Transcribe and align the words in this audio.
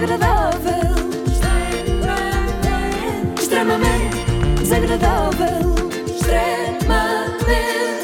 desagradável. 0.00 0.96
Extremamente 3.38 4.16
desagradável. 4.60 5.74
Extremamente 6.06 7.46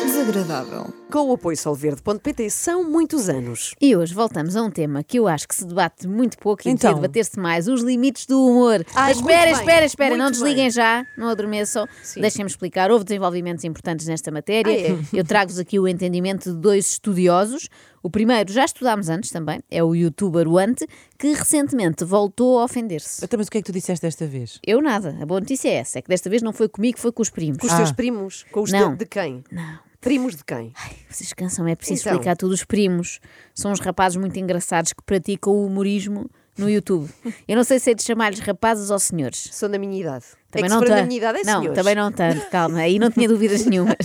desagradável. 0.06 0.94
Com 1.12 1.28
o 1.28 1.34
apoio 1.34 1.54
solverde.pt 1.54 2.48
são 2.48 2.88
muitos 2.88 3.28
anos. 3.28 3.74
E 3.78 3.94
hoje 3.94 4.14
voltamos 4.14 4.56
a 4.56 4.62
um 4.62 4.70
tema 4.70 5.02
que 5.04 5.18
eu 5.18 5.28
acho 5.28 5.46
que 5.46 5.54
se 5.54 5.66
debate 5.66 6.08
muito 6.08 6.38
pouco 6.38 6.66
e 6.66 6.70
Então. 6.70 6.92
devia 6.92 7.02
debater-se 7.02 7.38
mais: 7.38 7.68
os 7.68 7.82
limites 7.82 8.24
do 8.24 8.42
humor. 8.42 8.82
Mas 8.94 9.20
muito 9.20 9.28
espera, 9.30 9.44
bem, 9.50 9.52
espera, 9.60 9.84
espera, 9.84 10.16
não 10.16 10.30
desliguem 10.30 10.64
bem. 10.64 10.70
já, 10.70 11.04
não 11.18 11.28
adormeçam. 11.28 11.86
Deixem-me 12.16 12.50
explicar. 12.50 12.90
Houve 12.90 13.04
desenvolvimentos 13.04 13.64
importantes 13.64 14.06
nesta 14.06 14.30
matéria. 14.30 14.72
Ah, 14.72 14.92
é? 14.92 14.98
Eu 15.12 15.24
trago-vos 15.24 15.58
aqui 15.58 15.78
o 15.78 15.86
entendimento 15.86 16.50
de 16.50 16.56
dois 16.56 16.92
estudiosos. 16.92 17.68
O 18.02 18.10
primeiro, 18.10 18.52
já 18.52 18.64
estudámos 18.64 19.08
antes 19.08 19.30
também, 19.30 19.60
é 19.70 19.82
o 19.82 19.94
youtuber 19.94 20.48
Ante, 20.48 20.86
que 21.18 21.32
recentemente 21.32 22.04
voltou 22.04 22.58
a 22.58 22.64
ofender-se. 22.64 23.24
Então, 23.24 23.38
mas 23.38 23.46
o 23.46 23.50
que 23.50 23.58
é 23.58 23.62
que 23.62 23.66
tu 23.66 23.72
disseste 23.72 24.04
desta 24.04 24.26
vez? 24.26 24.58
Eu 24.66 24.82
nada, 24.82 25.16
a 25.20 25.24
boa 25.26 25.38
notícia 25.40 25.68
é 25.68 25.74
essa, 25.74 25.98
é 25.98 26.02
que 26.02 26.08
desta 26.08 26.28
vez 26.28 26.42
não 26.42 26.52
foi 26.52 26.68
comigo, 26.68 26.98
foi 26.98 27.12
com 27.12 27.22
os 27.22 27.30
primos. 27.30 27.58
Com 27.58 27.66
os 27.66 27.72
Ah. 27.72 27.76
teus 27.76 27.92
primos? 27.92 28.44
Com 28.50 28.62
os 28.62 28.72
Não. 28.72 28.92
de, 28.92 28.98
de 28.98 29.06
quem? 29.06 29.44
Não. 29.52 29.78
Primos 30.00 30.34
de 30.34 30.44
quem? 30.44 30.72
Vocês 31.08 31.32
cansam, 31.32 31.64
é 31.68 31.76
preciso 31.76 32.00
Então. 32.02 32.12
explicar 32.14 32.36
tudo. 32.36 32.50
Os 32.52 32.64
primos 32.64 33.20
são 33.54 33.70
uns 33.70 33.78
rapazes 33.78 34.16
muito 34.16 34.36
engraçados 34.36 34.92
que 34.92 35.02
praticam 35.04 35.52
o 35.52 35.64
humorismo 35.64 36.28
no 36.56 36.68
YouTube. 36.68 37.08
Eu 37.48 37.56
não 37.56 37.64
sei 37.64 37.78
se 37.78 37.90
é 37.90 37.94
de 37.94 38.02
chamar-lhes 38.02 38.40
rapazes 38.40 38.90
ou 38.90 38.98
senhores. 38.98 39.48
São 39.52 39.70
da 39.70 39.78
minha 39.78 39.98
idade. 39.98 40.24
Também 40.50 40.66
é 40.66 40.68
que 40.68 40.74
não 40.74 40.84
tanto. 40.84 41.06
minha 41.06 41.18
idade 41.18 41.38
é 41.38 41.44
não, 41.44 41.60
senhores. 41.60 41.78
também 41.78 41.94
não 41.94 42.12
tanto, 42.12 42.50
calma. 42.50 42.78
Aí 42.80 42.98
não 42.98 43.10
tinha 43.10 43.26
dúvidas 43.26 43.64
nenhumas. 43.64 43.96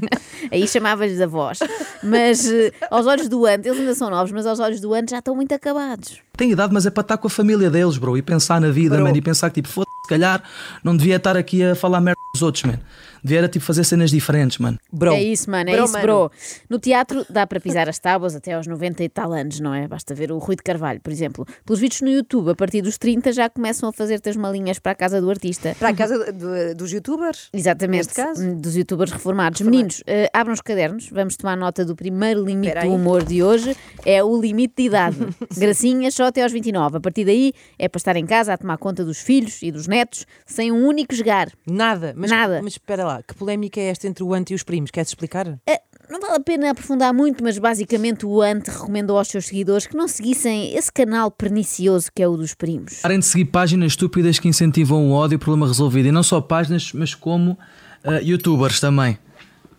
Aí 0.52 0.68
chamava-lhes 0.68 1.20
avós. 1.20 1.58
Mas 2.02 2.50
eh, 2.50 2.70
aos 2.90 3.06
olhos 3.06 3.28
do 3.28 3.46
Ante, 3.46 3.68
eles 3.68 3.80
ainda 3.80 3.94
são 3.94 4.10
novos, 4.10 4.30
mas 4.30 4.46
aos 4.46 4.60
olhos 4.60 4.80
do 4.80 4.92
Ante 4.92 5.12
já 5.12 5.20
estão 5.20 5.34
muito 5.34 5.52
acabados. 5.54 6.20
Tem 6.36 6.50
idade, 6.50 6.72
mas 6.74 6.84
é 6.84 6.90
para 6.90 7.00
estar 7.00 7.16
com 7.16 7.28
a 7.28 7.30
família 7.30 7.70
deles, 7.70 7.96
bro, 7.96 8.16
e 8.16 8.20
pensar 8.20 8.60
na 8.60 8.68
vida, 8.70 8.96
Bro. 8.96 9.04
man, 9.04 9.16
e 9.16 9.22
pensar 9.22 9.48
que 9.48 9.62
tipo, 9.62 9.68
foda 9.68 9.86
se 10.06 10.08
calhar 10.08 10.42
não 10.84 10.96
devia 10.96 11.16
estar 11.16 11.36
aqui 11.36 11.62
a 11.64 11.74
falar 11.74 12.00
merda 12.00 12.16
dos 12.32 12.42
outros, 12.42 12.64
man. 12.64 12.78
Devia 13.24 13.38
era 13.38 13.48
tipo 13.48 13.64
fazer 13.64 13.82
cenas 13.82 14.10
diferentes, 14.10 14.58
mano. 14.58 14.78
Bro. 14.92 15.12
É 15.12 15.20
isso, 15.20 15.50
mano, 15.50 15.68
é 15.68 15.72
Bro, 15.74 15.84
isso, 15.84 15.92
mano. 15.94 16.04
bro. 16.06 16.30
No 16.70 16.78
teatro 16.78 17.26
dá 17.28 17.44
para 17.44 17.58
pisar 17.58 17.88
as 17.88 17.98
tábuas 17.98 18.36
até 18.36 18.52
aos 18.52 18.68
90 18.68 19.02
e 19.02 19.08
tal 19.08 19.32
anos, 19.32 19.58
não 19.58 19.74
é? 19.74 19.88
Basta 19.88 20.14
ver 20.14 20.30
o 20.30 20.38
Rui 20.38 20.54
de 20.54 20.62
Carvalho, 20.62 21.00
por 21.00 21.12
exemplo. 21.12 21.44
Pelos 21.64 21.80
vídeos 21.80 22.02
no 22.02 22.08
YouTube, 22.08 22.50
a 22.50 22.54
partir 22.54 22.82
dos 22.82 22.96
30 22.98 23.32
já 23.32 23.50
começam 23.50 23.88
a 23.88 23.92
fazer-te 23.92 24.28
as 24.28 24.36
malinhas 24.36 24.78
para 24.78 24.92
a 24.92 24.94
casa 24.94 25.20
do 25.20 25.28
artista. 25.28 25.74
Para 25.76 25.88
a 25.88 25.94
casa 25.94 26.30
do- 26.32 26.74
dos 26.76 26.92
youtubers? 26.92 27.48
Exatamente, 27.52 27.96
Neste 28.06 28.14
caso? 28.14 28.44
hum, 28.44 28.60
dos 28.60 28.76
youtubers 28.76 29.10
reformados. 29.10 29.60
Meninos, 29.62 30.04
eh, 30.06 30.30
abram 30.32 30.54
os 30.54 30.60
cadernos, 30.60 31.08
vamos 31.10 31.36
tomar 31.36 31.56
nota 31.56 31.84
do 31.84 31.96
primeiro 31.96 32.44
limite 32.44 32.78
do 32.80 32.94
humor 32.94 33.24
de 33.24 33.42
hoje, 33.42 33.76
é 34.04 34.22
o 34.22 34.40
limite 34.40 34.74
de 34.76 34.82
idade. 34.84 35.16
Gracinhas 35.56 36.14
só 36.14 36.26
até 36.26 36.44
aos 36.44 36.52
29. 36.52 36.98
A 36.98 37.00
partir 37.00 37.24
daí 37.24 37.52
é 37.76 37.88
para 37.88 37.98
estar 37.98 38.14
em 38.14 38.26
casa 38.26 38.52
a 38.52 38.56
tomar 38.58 38.76
conta 38.78 39.04
dos 39.04 39.18
filhos 39.18 39.62
e 39.62 39.72
dos 39.72 39.88
netos 39.88 39.95
sem 40.44 40.70
um 40.72 40.86
único 40.86 41.14
jogar. 41.14 41.48
Nada. 41.66 42.12
Mas, 42.16 42.30
Nada. 42.30 42.60
Mas 42.62 42.74
espera 42.74 43.04
lá, 43.04 43.22
que 43.22 43.34
polémica 43.34 43.80
é 43.80 43.84
esta 43.88 44.06
entre 44.06 44.22
o 44.24 44.34
Ante 44.34 44.52
e 44.52 44.54
os 44.54 44.62
primos? 44.62 44.90
Queres 44.90 45.08
explicar? 45.10 45.58
Eh, 45.66 45.80
Não 46.10 46.20
vale 46.20 46.34
a 46.34 46.40
pena 46.40 46.70
aprofundar 46.70 47.12
muito, 47.12 47.42
mas 47.42 47.58
basicamente 47.58 48.24
o 48.24 48.40
Ante 48.40 48.70
recomendou 48.70 49.18
aos 49.18 49.28
seus 49.28 49.46
seguidores 49.46 49.86
que 49.86 49.96
não 49.96 50.06
seguissem 50.06 50.74
esse 50.76 50.92
canal 50.92 51.30
pernicioso 51.30 52.10
que 52.14 52.22
é 52.22 52.28
o 52.28 52.36
dos 52.36 52.54
primos. 52.54 53.00
Parem 53.02 53.18
de 53.18 53.24
seguir 53.26 53.46
páginas 53.46 53.92
estúpidas 53.92 54.38
que 54.38 54.46
incentivam 54.48 55.08
o 55.08 55.12
ódio 55.12 55.34
e 55.34 55.36
o 55.36 55.38
problema 55.38 55.66
resolvido. 55.66 56.06
E 56.08 56.12
não 56.12 56.22
só 56.22 56.40
páginas, 56.40 56.92
mas 56.92 57.14
como 57.14 57.58
ah, 58.04 58.20
youtubers 58.20 58.78
também. 58.78 59.18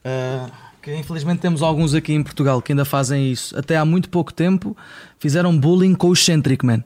Ah, 0.04 0.50
que 0.82 0.94
infelizmente 0.96 1.40
temos 1.40 1.62
alguns 1.62 1.94
aqui 1.94 2.14
em 2.14 2.24
Portugal 2.24 2.62
que 2.62 2.72
ainda 2.72 2.86
fazem 2.86 3.32
isso. 3.32 3.58
Até 3.58 3.78
há 3.78 3.86
muito 3.86 4.10
pouco 4.10 4.34
tempo 4.34 4.76
fizeram 5.20 5.58
bullying 5.58 5.96
com 5.96 6.10
o 6.10 6.14
excêntrico, 6.14 6.66
man. 6.66 6.84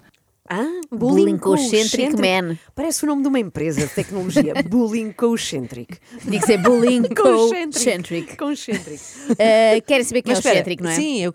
Ah, 0.50 0.81
Bullying 0.94 1.38
concentric 1.38 2.18
man. 2.18 2.58
Parece 2.76 3.06
o 3.06 3.08
nome 3.08 3.22
de 3.22 3.30
uma 3.30 3.40
empresa 3.40 3.88
de 3.88 3.94
tecnologia. 3.94 4.54
Bullying 4.70 5.14
concentric. 5.14 5.98
Tinha 6.22 6.38
que 6.38 6.46
ser 6.46 6.58
bullying 6.58 7.04
Concentric. 7.16 8.36
concentric. 8.36 8.38
Concentric. 8.38 9.02
Eh, 9.40 9.80
querem 9.88 10.04
saber 10.04 10.22
quem 10.22 10.34
Mas 10.36 10.46
é 10.46 10.62
o 10.62 10.84
não 10.84 10.90
é? 10.90 10.96
Sim, 10.96 11.22
eu, 11.22 11.34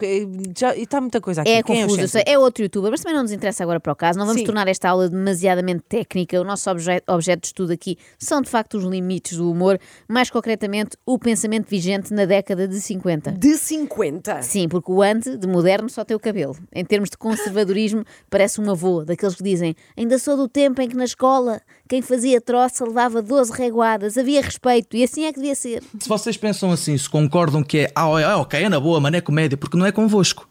já, 0.57 0.77
e 0.77 0.83
está 0.83 1.01
muita 1.01 1.23
coisa 1.23 1.41
aqui. 1.41 1.51
É 1.51 1.63
Quem 1.63 1.83
confuso, 1.83 2.01
é, 2.01 2.03
eu 2.03 2.05
o 2.05 2.09
sei. 2.09 2.23
É 2.27 2.39
outro 2.39 2.65
youtuber, 2.65 2.91
mas 2.91 3.01
também 3.01 3.15
não 3.15 3.23
nos 3.23 3.33
interessa 3.33 3.63
agora 3.63 3.81
para 3.81 3.93
o 3.95 3.97
caso. 3.97 4.19
Não 4.19 4.27
vamos 4.27 4.41
Sim. 4.41 4.47
tornar 4.47 4.69
esta 4.69 4.91
aula 4.91 5.09
demasiadamente 5.09 5.85
técnica. 5.89 6.39
O 6.39 6.45
nosso 6.45 6.69
obje- 6.71 7.03
objeto 7.09 7.41
de 7.41 7.47
estudo 7.47 7.73
aqui 7.73 7.97
são 8.19 8.43
de 8.43 8.51
facto 8.51 8.77
os 8.77 8.85
limites 8.85 9.39
do 9.39 9.51
humor, 9.51 9.79
mais 10.07 10.29
concretamente 10.29 10.99
o 11.07 11.19
pensamento 11.19 11.67
vigente 11.71 12.13
na 12.13 12.27
década 12.27 12.69
de 12.69 12.79
50. 12.79 13.33
De 13.33 13.57
50. 13.57 14.43
Sim, 14.43 14.69
porque 14.69 14.93
o 14.93 15.01
ante 15.01 15.35
de 15.39 15.47
moderno 15.49 15.89
só 15.89 16.05
tem 16.05 16.15
o 16.15 16.21
cabelo. 16.21 16.55
Em 16.75 16.85
termos 16.85 17.09
de 17.09 17.17
conservadorismo, 17.17 18.05
parece 18.29 18.61
um 18.61 18.71
avô, 18.71 19.03
daqueles 19.03 19.35
que 19.35 19.46
dizem 19.49 19.75
ainda 19.97 20.19
sou 20.19 20.37
do 20.37 20.49
tempo 20.49 20.81
em 20.81 20.89
que 20.89 20.97
na 20.97 21.05
escola 21.05 21.61
quem 21.89 22.03
fazia 22.03 22.41
troça 22.41 22.85
levava 22.85 23.23
12 23.23 23.53
reguadas, 23.53 24.19
havia 24.19 24.43
respeito 24.43 24.97
e 24.97 25.05
assim 25.05 25.25
é 25.25 25.33
que 25.33 25.39
devia 25.39 25.55
ser. 25.55 25.83
Se 25.99 26.09
vocês 26.09 26.37
pensam 26.37 26.71
assim, 26.73 26.97
se 26.99 27.09
concordam 27.09 27.63
que 27.63 27.79
é, 27.79 27.93
ah, 27.95 28.09
é, 28.21 28.35
ok, 28.35 28.63
é 28.63 28.69
na 28.69 28.81
boa, 28.81 29.01
mano, 29.01 29.17
é 29.17 29.21
comédia, 29.21 29.57
porque 29.57 29.77
não 29.77 29.87
é 29.87 29.93
convosco. 29.93 30.49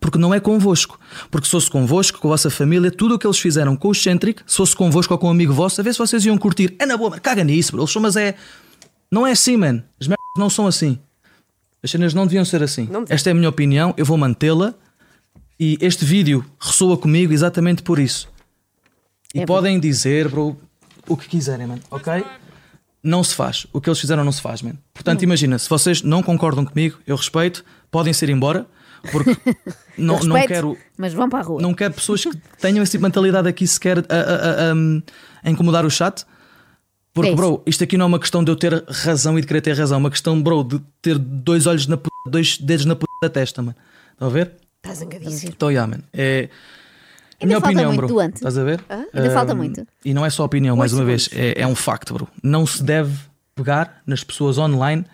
Porque 0.00 0.16
não 0.16 0.32
é 0.32 0.38
convosco. 0.38 0.98
Porque 1.28 1.46
se 1.46 1.50
fosse 1.50 1.68
convosco, 1.68 2.20
com 2.20 2.28
a 2.28 2.30
vossa 2.30 2.50
família, 2.50 2.88
tudo 2.88 3.16
o 3.16 3.18
que 3.18 3.26
eles 3.26 3.38
fizeram 3.38 3.74
com 3.76 3.88
o 3.88 3.92
excêntrico, 3.92 4.42
se 4.46 4.56
fosse 4.56 4.76
convosco 4.76 5.12
ou 5.12 5.18
com 5.18 5.26
um 5.26 5.30
amigo 5.30 5.52
vosso, 5.52 5.80
a 5.80 5.84
ver 5.84 5.92
se 5.92 5.98
vocês 5.98 6.24
iam 6.24 6.38
curtir. 6.38 6.76
É 6.78 6.86
na 6.86 6.96
boa, 6.96 7.10
mano, 7.10 7.22
caga 7.22 7.42
nisso, 7.42 7.72
bro. 7.72 7.82
Eles 7.82 7.90
são, 7.90 8.00
mas 8.00 8.14
é. 8.14 8.36
Não 9.10 9.26
é 9.26 9.32
assim, 9.32 9.56
man. 9.56 9.82
As 10.00 10.06
merdas 10.06 10.38
não 10.38 10.48
são 10.48 10.68
assim. 10.68 10.98
As 11.82 11.90
cenas 11.90 12.14
não 12.14 12.26
deviam 12.26 12.44
ser 12.44 12.62
assim. 12.62 12.88
Esta 13.08 13.30
é 13.30 13.32
a 13.32 13.34
minha 13.34 13.48
opinião, 13.48 13.94
eu 13.96 14.04
vou 14.04 14.16
mantê-la. 14.16 14.74
E 15.58 15.76
este 15.80 16.04
vídeo 16.04 16.44
ressoa 16.58 16.96
comigo 16.96 17.32
exatamente 17.32 17.82
por 17.82 17.98
isso. 17.98 18.28
E 19.34 19.40
É 19.40 19.46
podem 19.46 19.78
dizer, 19.80 20.28
bro, 20.28 20.56
o 21.08 21.16
que 21.16 21.28
quiserem, 21.28 21.66
mano, 21.66 21.82
ok? 21.90 22.24
Não 23.02 23.22
se 23.24 23.34
faz. 23.34 23.66
O 23.72 23.80
que 23.80 23.88
eles 23.88 23.98
fizeram 24.00 24.24
não 24.24 24.32
se 24.32 24.40
faz, 24.40 24.62
man. 24.62 24.74
Portanto, 24.94 25.22
imagina, 25.22 25.58
se 25.58 25.68
vocês 25.68 26.02
não 26.02 26.22
concordam 26.22 26.64
comigo, 26.64 26.98
eu 27.06 27.16
respeito, 27.16 27.64
podem 27.90 28.12
ser 28.12 28.28
embora, 28.30 28.66
porque 29.12 29.30
não, 29.98 30.16
Eu 30.18 30.24
não 30.24 30.36
respeito, 30.36 30.48
quero. 30.48 30.78
Mas 30.96 31.12
vão 31.12 31.28
para 31.28 31.40
a 31.40 31.42
rua. 31.42 31.60
Não 31.62 31.74
quero 31.74 31.94
pessoas 31.94 32.22
que 32.24 32.36
tenham 32.60 32.82
esse 32.82 32.92
tipo 32.92 33.02
de 33.02 33.08
mentalidade 33.08 33.48
aqui 33.48 33.66
sequer 33.66 33.98
a, 33.98 34.02
a- 34.02 34.70
a- 34.70 34.72
a- 35.44 35.50
incomodar 35.50 35.84
o 35.84 35.90
chat. 35.90 36.24
Porque, 37.12 37.30
É 37.30 37.34
bro, 37.34 37.62
isto 37.66 37.82
aqui 37.82 37.96
não 37.96 38.04
é 38.04 38.08
uma 38.08 38.18
questão 38.20 38.44
de 38.44 38.50
eu 38.50 38.56
ter 38.56 38.84
razão 38.88 39.36
e 39.38 39.40
de 39.40 39.46
querer 39.46 39.60
ter 39.60 39.76
razão, 39.76 39.96
é 39.96 40.00
uma 40.00 40.10
questão, 40.10 40.40
bro, 40.40 40.62
de 40.62 40.80
ter 41.02 41.18
dois 41.18 41.66
olhos 41.66 41.86
na 41.88 41.96
p... 41.96 42.08
dois 42.28 42.58
dedos 42.58 42.84
na 42.84 42.94
p 42.94 43.04
da 43.22 43.28
testa, 43.28 43.60
mano. 43.60 43.76
Estão 44.12 44.28
a 44.28 44.30
ver? 44.30 44.52
Está 44.90 44.94
zangadíssimo. 45.04 45.52
Então, 45.54 45.70
yeah, 45.70 45.90
man. 45.90 46.02
É. 46.12 46.48
A 47.40 47.44
Ainda 47.44 47.46
minha 47.46 47.60
falta 47.60 47.66
opinião, 47.68 47.88
muito 47.92 47.98
bro. 48.00 48.08
do 48.08 48.20
ante. 48.20 48.34
Estás 48.36 48.58
a 48.58 48.64
ver? 48.64 48.84
Ainda 48.88 49.30
falta 49.30 49.52
Ahm, 49.52 49.56
muito. 49.56 49.86
E 50.04 50.12
não 50.12 50.26
é 50.26 50.30
só 50.30 50.44
opinião, 50.44 50.76
mais 50.76 50.92
Oito 50.92 51.00
uma 51.00 51.06
vez, 51.06 51.28
é, 51.32 51.60
é 51.62 51.66
um 51.66 51.74
facto, 51.74 52.12
bro. 52.14 52.26
Não 52.42 52.66
se 52.66 52.82
deve 52.82 53.16
pegar 53.54 54.02
nas 54.06 54.24
pessoas 54.24 54.58
online 54.58 55.04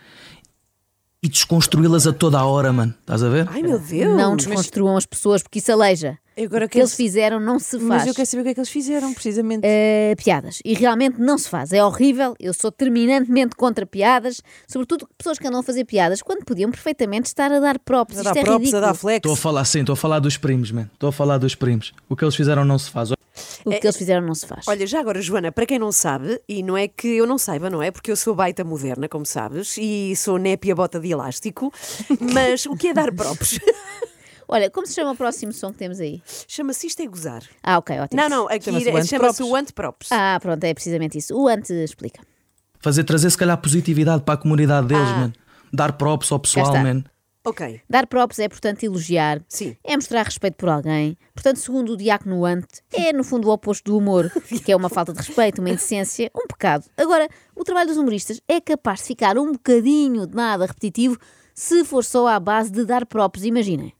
e 1.23 1.29
desconstruí-las 1.29 2.07
a 2.07 2.12
toda 2.12 2.39
a 2.39 2.45
hora, 2.45 2.73
mano. 2.73 2.95
Estás 3.01 3.23
a 3.23 3.29
ver? 3.29 3.47
Ai 3.51 3.62
meu 3.62 3.79
Deus. 3.79 4.17
Não 4.17 4.33
Mas 4.33 4.45
desconstruam 4.45 4.97
as 4.97 5.05
pessoas 5.07 5.43
porque 5.43 5.59
isso 5.59 5.71
aleija. 5.73 6.19
Agora 6.43 6.67
O 6.67 6.69
que 6.69 6.78
eles 6.78 6.95
fizeram 6.95 7.39
não 7.39 7.59
se 7.59 7.78
faz. 7.78 7.83
Mas 7.83 8.06
eu 8.06 8.15
quero 8.15 8.27
saber 8.27 8.41
o 8.41 8.45
que 8.45 8.50
é 8.50 8.55
que 8.55 8.61
eles 8.61 8.71
fizeram, 8.71 9.15
precisamente. 9.15 9.67
Uh, 9.67 10.17
piadas. 10.22 10.61
E 10.65 10.75
realmente 10.75 11.21
não 11.21 11.39
se 11.39 11.49
faz. 11.49 11.72
É 11.72 11.84
horrível. 11.84 12.34
Eu 12.41 12.53
sou 12.53 12.72
terminantemente 12.72 13.55
contra 13.56 13.87
piadas, 13.87 14.43
sobretudo 14.67 15.09
pessoas 15.17 15.39
que 15.39 15.47
andam 15.47 15.61
a 15.61 15.62
fazer 15.62 15.84
piadas 15.84 16.23
quando 16.23 16.44
podiam 16.44 16.71
perfeitamente 16.71 17.27
estar 17.27 17.53
a 17.53 17.61
dar 17.61 17.78
props. 17.78 18.19
a 18.19 18.23
Isto 18.23 18.34
dar 18.34 18.41
é 18.41 18.44
props, 18.44 18.75
a 18.75 18.81
dar 18.81 18.94
flex. 18.94 19.17
Estou 19.17 19.33
a 19.33 19.37
falar, 19.37 19.65
sim, 19.65 19.81
estou 19.81 19.93
a 19.93 19.97
falar 19.97 20.19
dos 20.19 20.37
primos, 20.37 20.71
man. 20.71 20.89
Estou 20.93 21.09
a 21.09 21.12
falar 21.12 21.39
dos 21.39 21.55
primos. 21.55 21.93
O 22.09 22.17
que 22.17 22.25
eles 22.25 22.34
fizeram 22.34 22.65
não 22.65 22.78
se 22.78 22.91
faz. 22.91 23.11
O 23.65 23.71
que 23.71 23.87
eles 23.87 23.97
fizeram 23.97 24.25
não 24.27 24.34
se 24.34 24.47
faz. 24.47 24.67
Olha, 24.69 24.87
já 24.87 25.00
agora, 25.00 25.21
Joana, 25.21 25.50
para 25.50 25.67
quem 25.67 25.78
não 25.78 25.91
sabe, 25.91 26.41
e 26.49 26.62
não 26.62 26.77
é 26.77 26.87
que 26.87 27.09
eu 27.09 27.27
não 27.27 27.39
saiba, 27.39 27.69
não 27.69 27.83
é? 27.83 27.91
Porque 27.91 28.11
eu 28.11 28.17
sou 28.17 28.34
baita 28.34 28.62
moderna, 28.62 29.09
como 29.09 29.27
sabes, 29.27 29.77
e 29.78 30.15
sou 30.17 30.39
népia 30.39 30.75
bota 30.75 31.00
de 31.00 31.11
elástico, 31.11 31.73
mas 32.21 32.67
o 32.67 32.77
que 32.77 32.89
é 32.89 32.94
dar 32.94 33.12
props? 33.12 33.59
Olha, 34.54 34.70
como 34.70 34.87
se 34.87 34.94
chama 34.94 35.10
o 35.10 35.16
próximo 35.16 35.53
som 35.53 35.72
que 35.72 35.78
temos 35.78 35.98
aí? 35.98 36.22
Chama-se 36.47 36.87
isto 36.87 37.03
é 37.03 37.06
gozar. 37.09 37.42
Ah, 37.61 37.76
ok, 37.79 37.99
ótimo. 37.99 38.23
Não, 38.23 38.29
não, 38.29 38.49
aqui 38.49 38.67
Chama-se 38.67 38.88
o 38.88 38.99
é- 38.99 39.05
chama-se 39.05 39.43
o 39.43 39.56
anteprops. 39.56 40.12
Ah, 40.12 40.38
pronto, 40.40 40.62
é 40.62 40.73
precisamente 40.73 41.19
isso. 41.19 41.37
O 41.37 41.49
antes 41.49 41.70
explica. 41.70 42.20
Fazer 42.79 43.02
trazer, 43.02 43.31
se 43.31 43.37
calhar, 43.37 43.58
positividade 43.58 44.23
para 44.23 44.34
a 44.34 44.37
comunidade 44.37 44.87
deles, 44.87 45.08
Ah. 45.08 45.17
man. 45.19 45.32
Dar 45.73 45.94
props 45.94 46.31
ao 46.31 46.38
pessoal, 46.38 46.73
man. 46.75 47.02
Ok. 47.44 47.81
Dar 47.90 48.06
props 48.06 48.38
é, 48.38 48.49
portanto, 48.49 48.84
elogiar. 48.84 49.43
Sim. 49.49 49.76
É 49.82 49.96
mostrar 49.96 50.23
respeito 50.23 50.55
por 50.55 50.69
alguém. 50.69 51.19
Portanto, 51.34 51.56
segundo 51.56 51.94
o 51.94 51.96
Diácono 51.96 52.44
Ante, 52.44 52.81
é, 52.93 53.12
no 53.12 53.25
fundo, 53.25 53.49
o 53.49 53.52
oposto 53.52 53.90
do 53.90 53.99
humor, 53.99 54.31
que 54.64 54.70
é 54.70 54.76
uma 54.76 54.88
falta 54.88 55.12
de 55.12 55.19
respeito, 55.19 55.61
uma 55.61 55.70
indecência, 55.70 56.31
um 56.32 56.46
pecado. 56.46 56.84
Agora, 56.96 57.29
o 57.56 57.64
trabalho 57.64 57.88
dos 57.88 57.99
humoristas 57.99 58.40
é 58.46 58.61
capaz 58.61 59.00
de 59.00 59.06
ficar 59.06 59.37
um 59.37 59.50
bocadinho 59.50 60.29
de 60.29 60.37
nada 60.37 60.64
repetitivo 60.64 61.19
se 61.52 61.84
for 61.84 62.05
só 62.05 62.29
à 62.29 62.38
base 62.38 62.70
de 62.70 62.84
dar 62.84 63.05
props, 63.05 63.43
imaginem. 63.43 63.93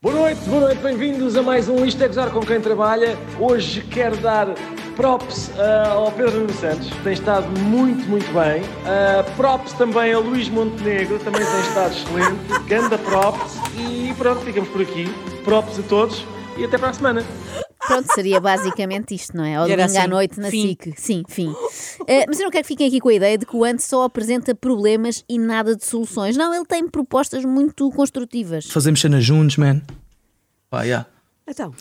Boa 0.00 0.14
noite, 0.14 0.40
boa 0.48 0.60
noite, 0.60 0.80
bem-vindos 0.80 1.36
a 1.36 1.42
mais 1.42 1.68
um 1.68 1.84
Isto 1.84 2.04
é 2.04 2.06
Gozar 2.06 2.30
com 2.30 2.38
quem 2.38 2.60
trabalha. 2.60 3.18
Hoje 3.36 3.80
quero 3.80 4.16
dar 4.18 4.46
props 4.94 5.50
ah, 5.58 5.88
ao 5.94 6.12
Pedro 6.12 6.38
Nuno 6.38 6.52
Santos, 6.52 6.88
tem 7.02 7.14
estado 7.14 7.48
muito, 7.62 8.08
muito 8.08 8.32
bem. 8.32 8.62
Ah, 8.86 9.24
props 9.36 9.72
também 9.72 10.12
a 10.12 10.20
Luís 10.20 10.48
Montenegro, 10.48 11.18
também 11.18 11.44
tem 11.44 11.60
estado 11.62 11.92
excelente. 11.92 12.68
Ganda 12.68 12.96
props. 12.96 13.56
E 13.76 14.14
pronto, 14.16 14.40
ficamos 14.42 14.68
por 14.68 14.82
aqui. 14.82 15.06
Props 15.42 15.80
a 15.80 15.82
todos 15.82 16.24
e 16.56 16.64
até 16.64 16.78
para 16.78 16.90
a 16.90 16.92
semana. 16.92 17.24
Pronto, 17.88 18.14
seria 18.14 18.40
basicamente 18.40 19.14
isto, 19.14 19.36
não 19.36 19.44
é? 19.44 19.56
Ao 19.56 19.66
era 19.66 19.82
domingo 19.82 19.98
à 19.98 20.00
assim, 20.02 20.10
noite 20.10 20.40
na 20.40 20.50
fim. 20.50 20.68
SIC. 20.68 20.94
Sim, 20.96 21.22
fim. 21.28 21.52
Eh, 22.06 22.24
mas 22.28 22.38
eu 22.38 22.44
não 22.44 22.50
quero 22.50 22.62
que 22.62 22.68
fiquem 22.68 22.86
aqui 22.86 23.00
com 23.00 23.08
a 23.08 23.14
ideia 23.14 23.36
de 23.36 23.46
que 23.46 23.56
o 23.56 23.64
Ant 23.64 23.80
só 23.80 24.04
apresenta 24.04 24.54
problemas 24.54 25.24
e 25.28 25.38
nada 25.38 25.74
de 25.74 25.84
soluções. 25.84 26.36
Não, 26.36 26.54
ele 26.54 26.64
tem 26.66 26.86
propostas 26.86 27.44
muito 27.44 27.90
construtivas. 27.90 28.66
Fazemos 28.66 29.00
cenas 29.00 29.24
juntos, 29.24 29.56
man. 29.56 29.80
Pá, 30.70 30.82
yeah. 30.82 31.06
Então, 31.46 31.72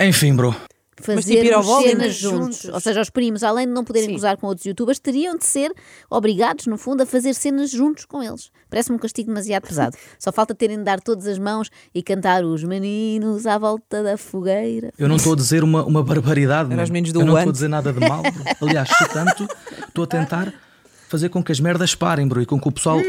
Enfim, 0.00 0.34
bro. 0.34 0.54
Fazer 1.00 1.42
tipo 1.42 1.62
bowling? 1.62 1.88
cenas 1.88 2.14
juntos. 2.14 2.56
Juntos. 2.62 2.74
Ou 2.74 2.80
seja, 2.80 3.00
os 3.00 3.10
primos, 3.10 3.42
além 3.42 3.66
de 3.66 3.72
não 3.72 3.84
poderem 3.84 4.08
Sim. 4.08 4.14
gozar 4.14 4.36
com 4.36 4.46
outros 4.46 4.66
youtubers, 4.66 4.98
teriam 4.98 5.36
de 5.36 5.44
ser 5.44 5.72
obrigados, 6.10 6.66
no 6.66 6.76
fundo, 6.76 7.02
a 7.02 7.06
fazer 7.06 7.34
cenas 7.34 7.70
juntos 7.70 8.04
com 8.04 8.22
eles. 8.22 8.50
Parece-me 8.68 8.96
um 8.96 8.98
castigo 8.98 9.28
demasiado 9.28 9.66
pesado. 9.66 9.96
Só 10.18 10.32
falta 10.32 10.54
terem 10.54 10.78
de 10.78 10.84
dar 10.84 11.00
todas 11.00 11.26
as 11.26 11.38
mãos 11.38 11.70
e 11.94 12.02
cantar 12.02 12.44
os 12.44 12.64
meninos 12.64 13.46
à 13.46 13.56
volta 13.58 14.02
da 14.02 14.16
fogueira. 14.16 14.92
Eu 14.98 15.08
não 15.08 15.16
estou 15.16 15.32
a 15.32 15.36
dizer 15.36 15.62
uma, 15.62 15.84
uma 15.84 16.02
barbaridade. 16.02 16.72
Era 16.72 16.82
os 16.82 16.90
man. 16.90 16.94
meninos 16.94 17.12
do 17.12 17.20
Eu 17.20 17.26
não 17.26 17.36
estou 17.36 17.50
a 17.50 17.52
dizer 17.52 17.68
nada 17.68 17.92
de 17.92 18.00
mal. 18.00 18.22
Aliás, 18.60 18.88
portanto, 18.98 19.48
estou 19.86 20.04
a 20.04 20.06
tentar 20.06 20.52
fazer 21.08 21.28
com 21.28 21.42
que 21.42 21.52
as 21.52 21.60
merdas 21.60 21.94
parem, 21.94 22.26
bro, 22.28 22.42
e 22.42 22.46
com 22.46 22.60
que 22.60 22.68
o 22.68 22.72
pessoal 22.72 23.00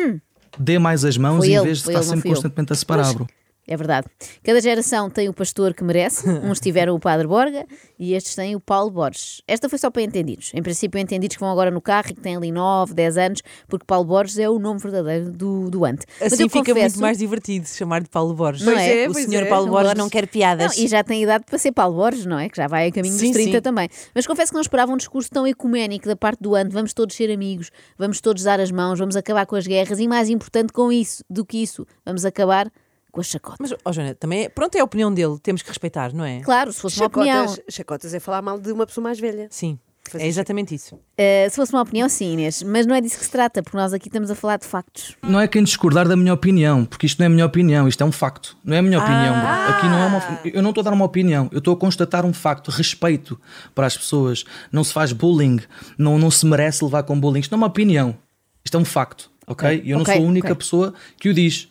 dê 0.58 0.80
mais 0.80 1.04
as 1.06 1.18
mãos 1.18 1.40
Hum. 1.40 1.40
Foi 1.40 1.48
em 1.50 1.56
ele, 1.56 1.66
vez 1.66 1.84
de 1.84 1.90
estar 1.90 2.04
sempre 2.04 2.30
constantemente 2.30 2.74
a 2.74 2.76
separar, 2.76 3.14
bro. 3.14 3.28
É 3.72 3.78
verdade. 3.78 4.08
Cada 4.44 4.60
geração 4.60 5.12
tem 5.12 5.30
o 5.30 5.34
pastor 5.34 5.76
que 5.76 5.84
merece. 5.84 6.28
Uns 6.44 6.60
tiveram 6.60 6.96
o 6.96 7.00
Padre 7.00 7.28
Borga 7.28 7.68
e 8.00 8.16
estes 8.16 8.34
têm 8.34 8.56
o 8.56 8.60
Paulo 8.60 8.90
Borges. 8.90 9.44
Esta 9.48 9.70
foi 9.70 9.78
só 9.78 9.92
para 9.92 10.02
entendidos. 10.02 10.50
Em 10.56 10.64
princípio, 10.64 11.00
entendidos 11.00 11.38
que 11.38 11.40
vão 11.40 11.52
agora 11.52 11.70
no 11.70 11.80
carro 11.80 12.08
e 12.10 12.16
que 12.16 12.20
têm 12.20 12.36
ali 12.36 12.52
9, 12.52 12.96
10 12.96 13.18
anos, 13.20 13.42
porque 13.68 13.86
Paulo 13.86 14.06
Borges 14.06 14.40
é 14.40 14.50
o 14.50 14.58
nome 14.58 14.80
verdadeiro 14.80 15.32
do, 15.32 15.70
do 15.70 15.86
Ante. 15.86 16.04
Assim 16.20 16.50
fica 16.50 16.60
confesso- 16.74 16.96
muito 16.96 17.02
mais 17.02 17.20
divertido 17.20 17.68
chamar 17.68 18.02
de 18.02 18.10
Paulo 18.10 18.34
Borges. 18.34 18.66
Não 18.66 18.74
é? 18.74 19.08
O 19.08 19.12
Pois 19.14 19.26
senhor 19.26 19.44
é. 19.44 19.46
Paulo 19.46 19.68
Borges 19.68 19.84
Borges. 19.90 20.00
não 20.04 20.10
quer 20.10 20.28
piadas. 20.28 20.76
Não, 20.76 20.84
e 20.84 20.88
já 20.88 21.04
tem 21.04 21.22
idade 21.22 21.44
para 21.46 21.60
ser 21.60 21.72
Paulo 21.72 21.96
Borges, 21.96 22.26
não 22.26 22.40
é? 22.40 22.50
Que 22.50 22.58
já 22.58 22.68
vai 22.68 22.88
a 22.88 22.92
caminho 22.92 23.14
Sim, 23.14 23.28
dos 23.28 23.34
30 23.36 23.52
sim. 23.58 23.62
também. 23.62 23.88
Mas 24.16 24.26
confesso 24.26 24.52
que 24.52 24.56
não 24.56 24.62
esperava 24.62 24.92
um 24.92 24.98
discurso 24.98 25.30
tão 25.30 25.46
ecuménico 25.46 26.08
da 26.08 26.16
parte 26.16 26.42
do 26.42 26.56
ano. 26.56 26.72
Vamos 26.72 26.92
todos 26.92 27.16
ser 27.16 27.32
amigos, 27.32 27.70
vamos 28.00 28.20
todos 28.20 28.42
dar 28.42 28.60
as 28.60 28.72
mãos, 28.72 28.98
vamos 28.98 29.16
acabar 29.16 29.46
com 29.46 29.56
as 29.56 29.68
guerras 29.68 30.00
e, 30.00 30.08
mais 30.08 30.28
importante 30.28 30.74
com 30.74 30.92
isso 30.92 31.24
do 31.30 31.46
que 31.46 31.62
isso, 31.62 31.86
vamos 32.04 32.26
acabar 32.26 32.72
com 33.12 33.22
as 33.22 33.28
chacotas. 33.28 33.58
Mas, 33.60 33.74
ó 33.84 33.92
Joana, 33.92 34.16
também 34.16 34.46
é, 34.46 34.50
pronto, 34.50 34.76
é 34.76 34.80
a 34.80 34.84
opinião 34.84 35.14
dele, 35.14 35.38
temos 35.40 35.62
que 35.62 35.70
respeitar, 35.70 36.14
não 36.14 36.26
é? 36.26 36.42
Claro, 36.42 36.72
se 36.72 36.82
fosse 36.82 37.00
uma 37.00 37.08
opinião. 37.08 37.48
chacotas, 37.48 37.76
chacotas 37.76 38.14
é 38.14 38.20
falar 38.20 38.42
mal 38.42 38.60
de 38.60 38.72
uma 38.72 38.86
pessoa 38.86 39.04
mais 39.04 39.20
velha. 39.20 39.48
Sim, 39.50 39.80
é 40.18 40.28
exatamente 40.28 40.74
isso. 40.74 40.96
Uh, 40.96 41.50
se 41.50 41.56
fosse 41.56 41.74
uma 41.74 41.82
opinião, 41.82 42.10
sim, 42.10 42.34
Inês. 42.34 42.64
Mas 42.64 42.86
não 42.86 42.96
é 42.96 43.02
disso 43.02 43.18
que 43.18 43.26
se 43.26 43.32
trata, 43.32 43.62
porque 43.62 43.78
nós 43.78 43.94
aqui 43.94 44.08
estamos 44.08 44.32
a 44.32 44.36
falar 44.36 44.58
de 44.58 44.66
factos. 44.66 45.16
Não 45.22 45.40
é 45.40 45.48
quem 45.48 45.64
discordar 45.64 46.08
da 46.08 46.16
minha 46.16 46.34
opinião, 46.34 46.86
porque 46.86 47.06
isto 47.06 47.20
não 47.20 47.26
é 47.26 47.28
a 47.28 47.30
minha 47.30 47.46
opinião, 47.46 47.88
isto 47.88 48.02
é 48.02 48.06
um 48.06 48.12
facto. 48.12 48.58
Não 48.64 48.76
é 48.76 48.80
a 48.80 48.82
minha 48.82 48.98
opinião, 48.98 49.36
bro. 49.40 49.76
Aqui 49.76 49.86
não 49.88 50.00
é 50.00 50.06
uma, 50.06 50.40
eu 50.46 50.62
não 50.64 50.70
estou 50.70 50.82
a 50.82 50.86
dar 50.86 50.94
uma 50.94 51.06
opinião, 51.06 51.50
eu 51.52 51.60
estou 51.60 51.74
a 51.74 51.78
constatar 51.78 52.26
um 52.26 52.34
facto, 52.34 52.70
respeito 52.72 53.40
para 53.76 53.86
as 53.86 53.96
pessoas. 53.96 54.46
Não 54.72 54.84
se 54.84 54.94
faz 54.94 55.12
bullying, 55.12 55.60
não, 55.98 56.18
não 56.18 56.32
se 56.32 56.46
merece 56.46 56.84
levar 56.84 57.04
com 57.04 57.20
bullying. 57.20 57.42
Isto 57.42 57.52
não 57.52 57.58
é 57.58 57.62
uma 57.62 57.68
opinião, 57.68 58.18
isto 58.64 58.78
é 58.78 58.80
um 58.80 58.86
facto, 58.86 59.30
ok? 59.46 59.82
E 59.84 59.92
eu 59.92 59.98
não 59.98 60.04
ok, 60.04 60.16
sou 60.16 60.24
a 60.24 60.28
única 60.28 60.48
ok. 60.48 60.56
pessoa 60.56 60.94
que 61.20 61.30
o 61.30 61.34
diz. 61.34 61.70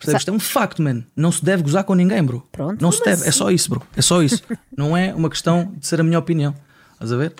Percebes? 0.00 0.22
Isto 0.22 0.30
é 0.30 0.34
um 0.34 0.40
facto, 0.40 0.82
man. 0.82 1.04
Não 1.14 1.30
se 1.30 1.44
deve 1.44 1.62
gozar 1.62 1.84
com 1.84 1.94
ninguém, 1.94 2.22
bro. 2.22 2.42
Pronto. 2.50 2.80
Não 2.80 2.90
se 2.90 3.04
deve, 3.04 3.28
é 3.28 3.30
só 3.30 3.50
isso, 3.50 3.68
bro. 3.68 3.82
É 3.94 4.00
só 4.00 4.22
isso. 4.22 4.42
não 4.74 4.96
é 4.96 5.14
uma 5.14 5.28
questão 5.28 5.74
de 5.76 5.86
ser 5.86 6.00
a 6.00 6.02
minha 6.02 6.18
opinião. 6.18 6.54
Estás 6.94 7.12
a 7.12 7.16
ver? 7.18 7.34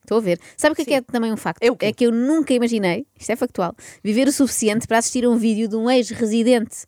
Estou 0.00 0.16
a 0.16 0.20
ver. 0.22 0.40
Sabe 0.56 0.72
o 0.72 0.76
que 0.76 0.82
é, 0.82 0.84
que 0.86 0.94
é 0.94 1.00
também 1.02 1.30
um 1.30 1.36
facto? 1.36 1.62
É? 1.62 1.66
É 1.86 1.92
que 1.92 2.06
eu 2.06 2.12
nunca 2.12 2.54
imaginei, 2.54 3.06
isto 3.18 3.30
é 3.30 3.36
factual, 3.36 3.74
viver 4.02 4.26
o 4.28 4.32
suficiente 4.32 4.86
para 4.86 4.96
assistir 4.98 5.26
a 5.26 5.28
um 5.28 5.36
vídeo 5.36 5.68
de 5.68 5.76
um 5.76 5.90
ex-residente 5.90 6.86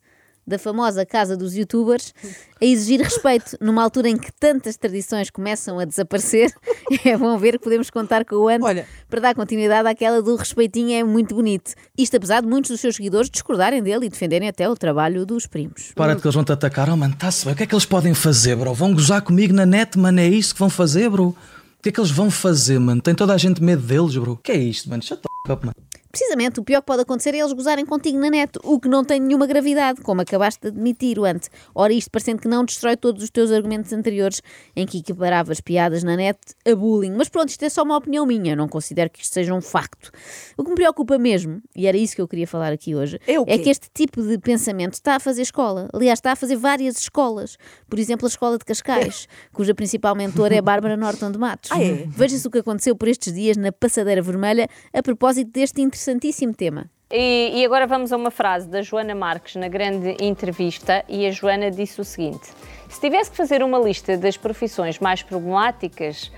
da 0.49 0.57
famosa 0.57 1.05
casa 1.05 1.37
dos 1.37 1.55
youtubers 1.55 2.13
a 2.59 2.65
exigir 2.65 2.99
respeito 3.01 3.55
numa 3.61 3.83
altura 3.83 4.09
em 4.09 4.17
que 4.17 4.31
tantas 4.31 4.75
tradições 4.75 5.29
começam 5.29 5.79
a 5.79 5.85
desaparecer. 5.85 6.51
É 7.05 7.15
bom 7.15 7.37
ver 7.37 7.53
que 7.53 7.59
podemos 7.59 7.89
contar 7.91 8.25
com 8.25 8.35
o 8.35 8.47
ano 8.47 8.65
Olha. 8.65 8.87
para 9.07 9.19
dar 9.19 9.35
continuidade 9.35 9.87
àquela 9.87 10.23
do 10.23 10.35
respeitinho 10.35 10.91
é 10.91 11.03
muito 11.03 11.35
bonito. 11.35 11.73
Isto 11.95 12.17
apesar 12.17 12.41
de 12.41 12.47
muitos 12.47 12.71
dos 12.71 12.81
seus 12.81 12.95
seguidores 12.95 13.29
discordarem 13.29 13.81
dele 13.81 14.07
e 14.07 14.09
defenderem 14.09 14.49
até 14.49 14.67
o 14.67 14.75
trabalho 14.75 15.23
dos 15.23 15.45
primos. 15.45 15.91
Para 15.95 16.15
de 16.15 16.21
que 16.21 16.27
eles 16.27 16.33
vão 16.33 16.43
te 16.43 16.51
atacar. 16.51 16.89
Oh, 16.89 16.97
mano, 16.97 17.13
está-se 17.13 17.45
bem. 17.45 17.53
O 17.53 17.57
que 17.57 17.63
é 17.63 17.65
que 17.67 17.75
eles 17.75 17.85
podem 17.85 18.13
fazer, 18.15 18.55
bro? 18.55 18.73
Vão 18.73 18.93
gozar 18.93 19.21
comigo 19.21 19.53
na 19.53 19.67
net, 19.67 19.99
mano? 19.99 20.19
É 20.19 20.27
isso 20.27 20.53
que 20.53 20.59
vão 20.59 20.69
fazer, 20.69 21.09
bro? 21.09 21.27
O 21.27 21.81
que 21.83 21.89
é 21.89 21.91
que 21.91 21.99
eles 21.99 22.11
vão 22.11 22.31
fazer, 22.31 22.79
mano? 22.79 23.01
Tem 23.01 23.13
toda 23.13 23.33
a 23.33 23.37
gente 23.37 23.63
medo 23.63 23.83
deles, 23.83 24.15
bro. 24.17 24.33
O 24.33 24.37
que 24.37 24.51
é 24.51 24.57
isto, 24.57 24.89
mano? 24.89 25.03
Shut 25.03 25.21
the 25.21 25.29
f 25.45 25.53
up, 25.53 25.65
mano. 25.65 25.75
Precisamente, 26.11 26.59
o 26.59 26.63
pior 26.63 26.81
que 26.81 26.87
pode 26.87 27.03
acontecer 27.03 27.35
é 27.35 27.39
eles 27.39 27.53
gozarem 27.53 27.85
contigo 27.85 28.17
na 28.17 28.29
net, 28.29 28.51
o 28.63 28.79
que 28.79 28.87
não 28.89 29.03
tem 29.03 29.19
nenhuma 29.19 29.45
gravidade, 29.45 30.01
como 30.01 30.21
acabaste 30.21 30.61
de 30.61 30.67
admitir, 30.69 31.19
Ante. 31.19 31.49
Ora, 31.75 31.93
isto 31.93 32.09
parecendo 32.09 32.41
que 32.41 32.47
não 32.47 32.65
destrói 32.65 32.97
todos 32.97 33.23
os 33.23 33.29
teus 33.29 33.51
argumentos 33.51 33.93
anteriores 33.93 34.41
em 34.75 34.85
que 34.87 34.99
equiparavas 34.99 35.61
piadas 35.61 36.03
na 36.03 36.15
net 36.15 36.39
a 36.67 36.75
bullying. 36.75 37.11
Mas 37.11 37.29
pronto, 37.29 37.49
isto 37.49 37.63
é 37.63 37.69
só 37.69 37.83
uma 37.83 37.97
opinião 37.97 38.25
minha, 38.25 38.53
eu 38.53 38.57
não 38.57 38.67
considero 38.67 39.09
que 39.09 39.21
isto 39.21 39.33
seja 39.33 39.53
um 39.53 39.61
facto. 39.61 40.11
O 40.57 40.63
que 40.63 40.69
me 40.69 40.75
preocupa 40.75 41.17
mesmo, 41.17 41.61
e 41.75 41.85
era 41.85 41.97
isso 41.97 42.15
que 42.15 42.21
eu 42.21 42.27
queria 42.27 42.47
falar 42.47 42.71
aqui 42.73 42.95
hoje, 42.95 43.19
É 43.27 43.43
quê? 43.43 43.59
que 43.59 43.69
este 43.69 43.89
tipo 43.93 44.21
de 44.23 44.37
pensamento 44.39 44.93
está 44.93 45.15
a 45.15 45.19
fazer 45.19 45.43
escola. 45.43 45.89
Aliás, 45.93 46.17
está 46.17 46.31
a 46.31 46.35
fazer 46.35 46.55
várias 46.55 46.97
escolas. 46.99 47.57
Por 47.89 47.99
exemplo, 47.99 48.25
a 48.25 48.29
Escola 48.29 48.57
de 48.57 48.65
Cascais, 48.65 49.27
cuja 49.53 49.73
principal 49.75 50.15
mentora 50.15 50.55
é 50.55 50.61
Bárbara 50.61 50.97
Norton 50.97 51.31
de 51.31 51.37
Matos. 51.37 51.71
Ah, 51.71 51.81
é? 51.81 52.05
Veja-se 52.07 52.47
o 52.47 52.51
que 52.51 52.59
aconteceu 52.59 52.95
por 52.95 53.07
estes 53.07 53.33
dias 53.33 53.57
na 53.57 53.71
Passadeira 53.71 54.21
Vermelha 54.21 54.67
a 54.93 55.03
propósito 55.03 55.51
deste 55.51 55.81
interessantíssimo 55.99 56.53
tema. 56.53 56.89
E, 57.11 57.59
e 57.59 57.65
agora 57.65 57.85
vamos 57.85 58.13
a 58.13 58.17
uma 58.17 58.31
frase 58.31 58.67
da 58.67 58.81
Joana 58.81 59.13
Marques 59.13 59.55
na 59.55 59.67
grande 59.67 60.15
entrevista 60.21 61.03
e 61.09 61.25
a 61.25 61.31
Joana 61.31 61.69
disse 61.69 61.99
o 61.99 62.05
seguinte: 62.05 62.49
se 62.87 63.01
tivesse 63.01 63.31
que 63.31 63.37
fazer 63.37 63.61
uma 63.61 63.79
lista 63.79 64.17
das 64.17 64.37
profissões 64.37 64.99
mais 64.99 65.21
problemáticas 65.21 66.31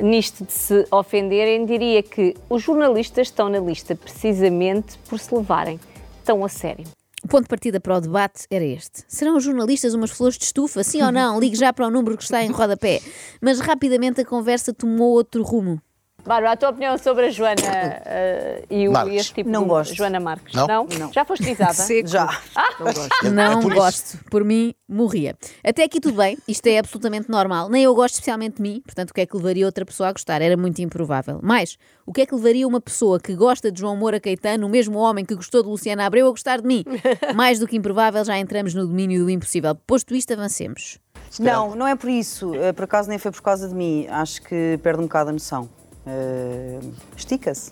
nisto 0.00 0.44
de 0.44 0.52
se 0.52 0.86
ofenderem, 0.90 1.66
diria 1.66 2.02
que 2.02 2.34
os 2.48 2.62
jornalistas 2.62 3.28
estão 3.28 3.50
na 3.50 3.58
lista 3.58 3.94
precisamente 3.94 4.98
por 5.08 5.18
se 5.18 5.34
levarem 5.34 5.78
tão 6.24 6.42
a 6.44 6.48
sério. 6.48 6.86
O 7.22 7.28
ponto 7.28 7.42
de 7.42 7.48
partida 7.48 7.78
para 7.78 7.98
o 7.98 8.00
debate 8.00 8.46
era 8.50 8.64
este. 8.64 9.04
Serão 9.06 9.36
os 9.36 9.44
jornalistas 9.44 9.92
umas 9.92 10.10
flores 10.10 10.38
de 10.38 10.44
estufa, 10.44 10.82
sim 10.82 11.02
ou 11.02 11.12
não? 11.12 11.38
Ligue 11.38 11.56
já 11.56 11.72
para 11.72 11.86
o 11.86 11.90
número 11.90 12.16
que 12.16 12.24
está 12.24 12.42
em 12.42 12.50
rodapé. 12.50 13.00
Mas 13.40 13.60
rapidamente 13.60 14.20
a 14.20 14.24
conversa 14.24 14.72
tomou 14.72 15.10
outro 15.12 15.42
rumo. 15.42 15.80
Bárbara, 16.24 16.52
a 16.52 16.56
tua 16.56 16.70
opinião 16.70 16.96
sobre 16.98 17.26
a 17.26 17.30
Joana 17.30 17.60
eh, 17.64 18.64
e 18.70 18.88
o, 18.88 18.92
Marques. 18.92 19.14
este 19.20 19.34
tipo 19.34 19.50
Não 19.50 19.62
de 19.62 19.68
gosto. 19.68 19.94
Joana 19.94 20.20
Marques? 20.20 20.54
Não? 20.54 20.66
Não. 20.98 21.12
Já 21.12 21.24
foste 21.24 21.42
risada? 21.44 21.72
Seco. 21.74 22.08
Já. 22.08 22.40
Não 22.78 22.84
gosto. 22.92 23.30
Não 23.32 23.60
por 23.62 23.72
isso. 23.72 23.80
gosto. 23.80 24.18
Por 24.30 24.44
mim, 24.44 24.72
morria. 24.88 25.36
Até 25.64 25.82
aqui 25.82 25.98
tudo 26.00 26.16
bem, 26.18 26.38
isto 26.46 26.64
é 26.68 26.78
absolutamente 26.78 27.28
normal. 27.28 27.68
Nem 27.68 27.82
eu 27.82 27.94
gosto 27.94 28.14
especialmente 28.14 28.56
de 28.56 28.62
mim, 28.62 28.80
portanto, 28.86 29.10
o 29.10 29.14
que 29.14 29.20
é 29.20 29.26
que 29.26 29.36
levaria 29.36 29.66
outra 29.66 29.84
pessoa 29.84 30.10
a 30.10 30.12
gostar? 30.12 30.40
Era 30.40 30.56
muito 30.56 30.80
improvável. 30.80 31.40
Mas, 31.42 31.76
o 32.06 32.12
que 32.12 32.20
é 32.22 32.26
que 32.26 32.34
levaria 32.36 32.68
uma 32.68 32.80
pessoa 32.80 33.18
que 33.18 33.34
gosta 33.34 33.72
de 33.72 33.80
João 33.80 33.96
Moura 33.96 34.20
Caetano, 34.20 34.66
o 34.66 34.70
mesmo 34.70 34.98
homem 35.00 35.24
que 35.24 35.34
gostou 35.34 35.60
de 35.62 35.68
Luciana 35.68 36.06
Abreu, 36.06 36.28
a 36.28 36.30
gostar 36.30 36.60
de 36.60 36.66
mim? 36.68 36.84
Mais 37.34 37.58
do 37.58 37.66
que 37.66 37.76
improvável, 37.76 38.24
já 38.24 38.38
entramos 38.38 38.74
no 38.74 38.86
domínio 38.86 39.24
do 39.24 39.30
impossível. 39.30 39.74
Posto 39.74 40.14
isto, 40.14 40.32
avancemos. 40.32 40.98
Não, 41.40 41.74
não 41.74 41.86
é 41.86 41.96
por 41.96 42.08
isso. 42.10 42.54
Eh, 42.54 42.72
Por 42.72 42.84
acaso 42.84 43.08
nem 43.08 43.18
foi 43.18 43.30
por 43.32 43.40
causa 43.42 43.66
de 43.68 43.74
mim. 43.74 44.06
Acho 44.08 44.40
que 44.42 44.78
perde 44.82 45.00
um 45.00 45.04
bocado 45.04 45.30
a 45.30 45.32
noção. 45.32 45.68
Eh, 46.06 46.80
Estica-se, 47.16 47.70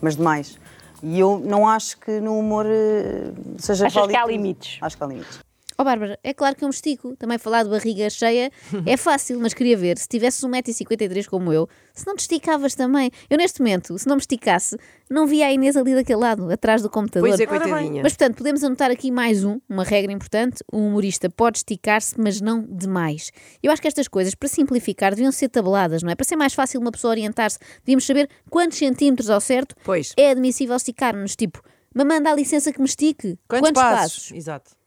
mas 0.00 0.16
demais. 0.16 0.58
E 1.02 1.20
eu 1.20 1.38
não 1.38 1.68
acho 1.68 1.98
que 1.98 2.20
no 2.20 2.38
humor 2.38 2.64
eh, 2.66 3.32
seja 3.58 3.86
Achas 3.86 3.92
que 3.92 4.00
válido 4.00 4.18
há 4.18 4.22
tudo. 4.22 4.30
limites? 4.32 4.78
Acho 4.80 4.96
que 4.96 5.04
há 5.04 5.06
limites. 5.06 5.40
Ó 5.78 5.84
Bárbara, 5.84 6.18
é 6.22 6.32
claro 6.32 6.56
que 6.56 6.64
eu 6.64 6.68
me 6.68 6.74
estico. 6.74 7.14
Também 7.16 7.36
falar 7.38 7.62
de 7.62 7.70
barriga 7.70 8.08
cheia 8.08 8.50
é 8.86 8.96
fácil, 8.96 9.38
mas 9.40 9.52
queria 9.52 9.76
ver, 9.76 9.98
se 9.98 10.08
tivesses 10.08 10.40
1,53m 10.40 11.26
como 11.26 11.52
eu, 11.52 11.68
se 11.92 12.06
não 12.06 12.14
te 12.16 12.20
esticavas 12.20 12.74
também. 12.74 13.10
Eu 13.28 13.36
neste 13.36 13.60
momento, 13.60 13.98
se 13.98 14.06
não 14.06 14.16
me 14.16 14.20
esticasse, 14.20 14.76
não 15.10 15.26
via 15.26 15.46
a 15.46 15.52
Inês 15.52 15.76
ali 15.76 15.94
daquele 15.94 16.20
lado, 16.20 16.50
atrás 16.50 16.82
do 16.82 16.88
computador. 16.88 17.28
Pois 17.28 17.40
é, 17.40 17.46
coitadinha. 17.46 18.02
Mas 18.02 18.12
portanto, 18.12 18.36
podemos 18.36 18.64
anotar 18.64 18.90
aqui 18.90 19.10
mais 19.10 19.44
um, 19.44 19.60
uma 19.68 19.84
regra 19.84 20.12
importante: 20.12 20.64
o 20.72 20.78
humorista 20.78 21.28
pode 21.28 21.58
esticar-se, 21.58 22.18
mas 22.18 22.40
não 22.40 22.62
demais. 22.62 23.30
Eu 23.62 23.70
acho 23.70 23.82
que 23.82 23.88
estas 23.88 24.08
coisas, 24.08 24.34
para 24.34 24.48
simplificar, 24.48 25.14
deviam 25.14 25.32
ser 25.32 25.48
tabeladas, 25.48 26.02
não 26.02 26.10
é? 26.10 26.14
Para 26.14 26.24
ser 26.24 26.36
mais 26.36 26.54
fácil 26.54 26.80
uma 26.80 26.90
pessoa 26.90 27.10
orientar-se, 27.10 27.58
devíamos 27.84 28.06
saber 28.06 28.28
quantos 28.48 28.78
centímetros 28.78 29.28
ao 29.28 29.40
certo 29.40 29.74
Pois. 29.84 30.12
é 30.16 30.30
admissível 30.30 30.76
esticar-nos. 30.76 31.36
Tipo, 31.36 31.62
mamãe 31.94 32.22
dá 32.22 32.34
licença 32.34 32.72
que 32.72 32.78
me 32.78 32.86
estique. 32.86 33.38
Quantos, 33.48 33.72
passos? 33.72 34.14
passos? 34.14 34.32
Exato. 34.32 34.85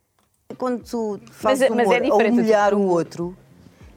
Quando 0.57 0.81
tu 0.83 1.19
Mas 1.27 1.35
fazes 1.35 1.61
é- 1.63 1.69
mas 1.69 1.85
humor 1.85 1.95
é 1.95 1.99
diferente, 1.99 2.29
a 2.29 2.33
humilhar 2.41 2.73
o 2.73 2.81
outro 2.81 3.37